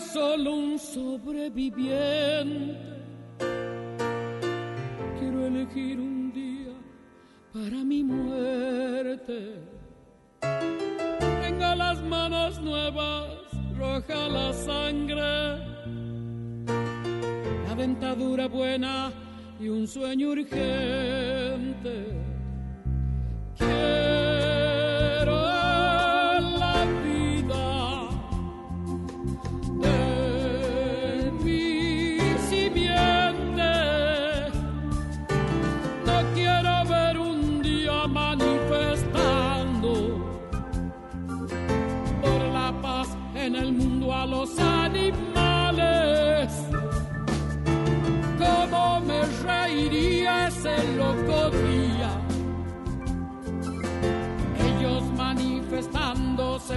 [0.00, 2.78] solo un sobreviviente.
[5.18, 6.72] Quiero elegir un día
[7.52, 9.60] para mi muerte.
[10.40, 13.28] Tengo las manos nuevas,
[13.76, 15.58] roja la sangre,
[17.66, 19.12] la dentadura buena
[19.60, 22.18] y un sueño urgente.
[23.56, 24.23] Quiero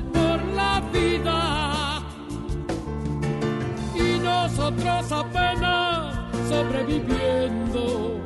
[0.02, 2.02] por la vida
[3.96, 6.16] y nosotros apenas
[6.48, 8.17] sobreviviendo.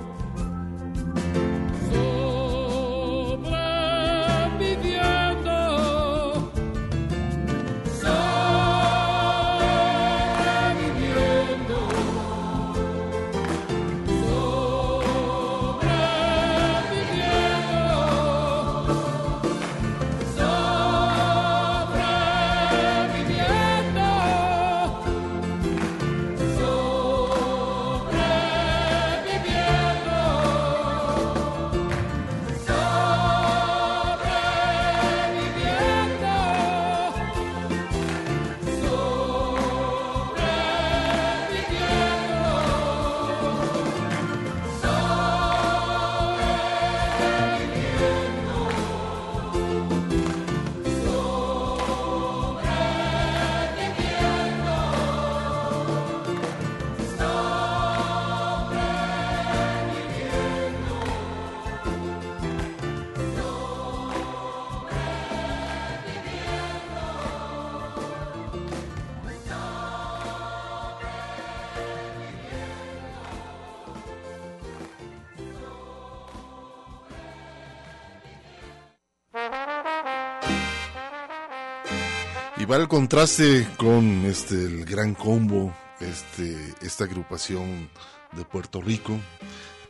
[82.73, 87.89] El contraste con este el gran combo, este, esta agrupación
[88.31, 89.19] de Puerto Rico,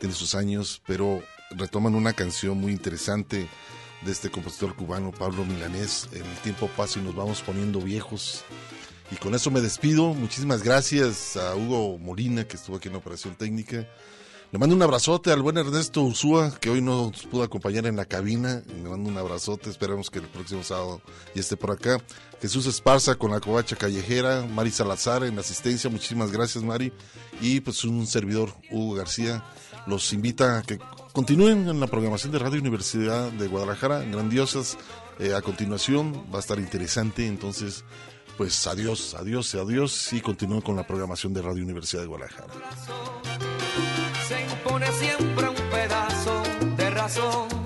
[0.00, 3.48] tiene sus años, pero retoman una canción muy interesante
[4.04, 6.08] de este compositor cubano Pablo Milanés.
[6.12, 8.44] El tiempo pasa y nos vamos poniendo viejos.
[9.12, 10.12] Y con eso me despido.
[10.12, 13.86] Muchísimas gracias a Hugo Molina, que estuvo aquí en operación técnica.
[14.52, 18.04] Le mando un abrazote al buen Ernesto Ursúa, que hoy no pudo acompañar en la
[18.04, 18.62] cabina.
[18.66, 21.00] Le mando un abrazote, esperamos que el próximo sábado
[21.34, 21.98] ya esté por acá.
[22.38, 26.92] Jesús Esparza con la covacha callejera, Mari Salazar en asistencia, muchísimas gracias Mari.
[27.40, 29.42] Y pues un servidor, Hugo García,
[29.86, 30.78] los invita a que
[31.14, 34.76] continúen en la programación de Radio Universidad de Guadalajara, grandiosas.
[35.18, 37.86] Eh, a continuación va a estar interesante, entonces
[38.36, 42.52] pues adiós, adiós, adiós y continúen con la programación de Radio Universidad de Guadalajara
[45.02, 46.42] siempre un pedazo
[46.76, 47.61] de razón.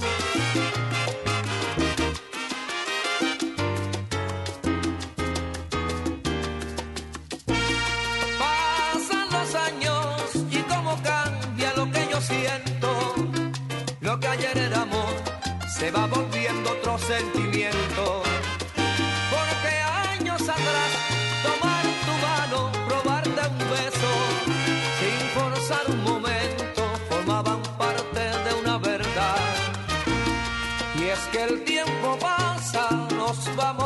[33.57, 33.86] Vamos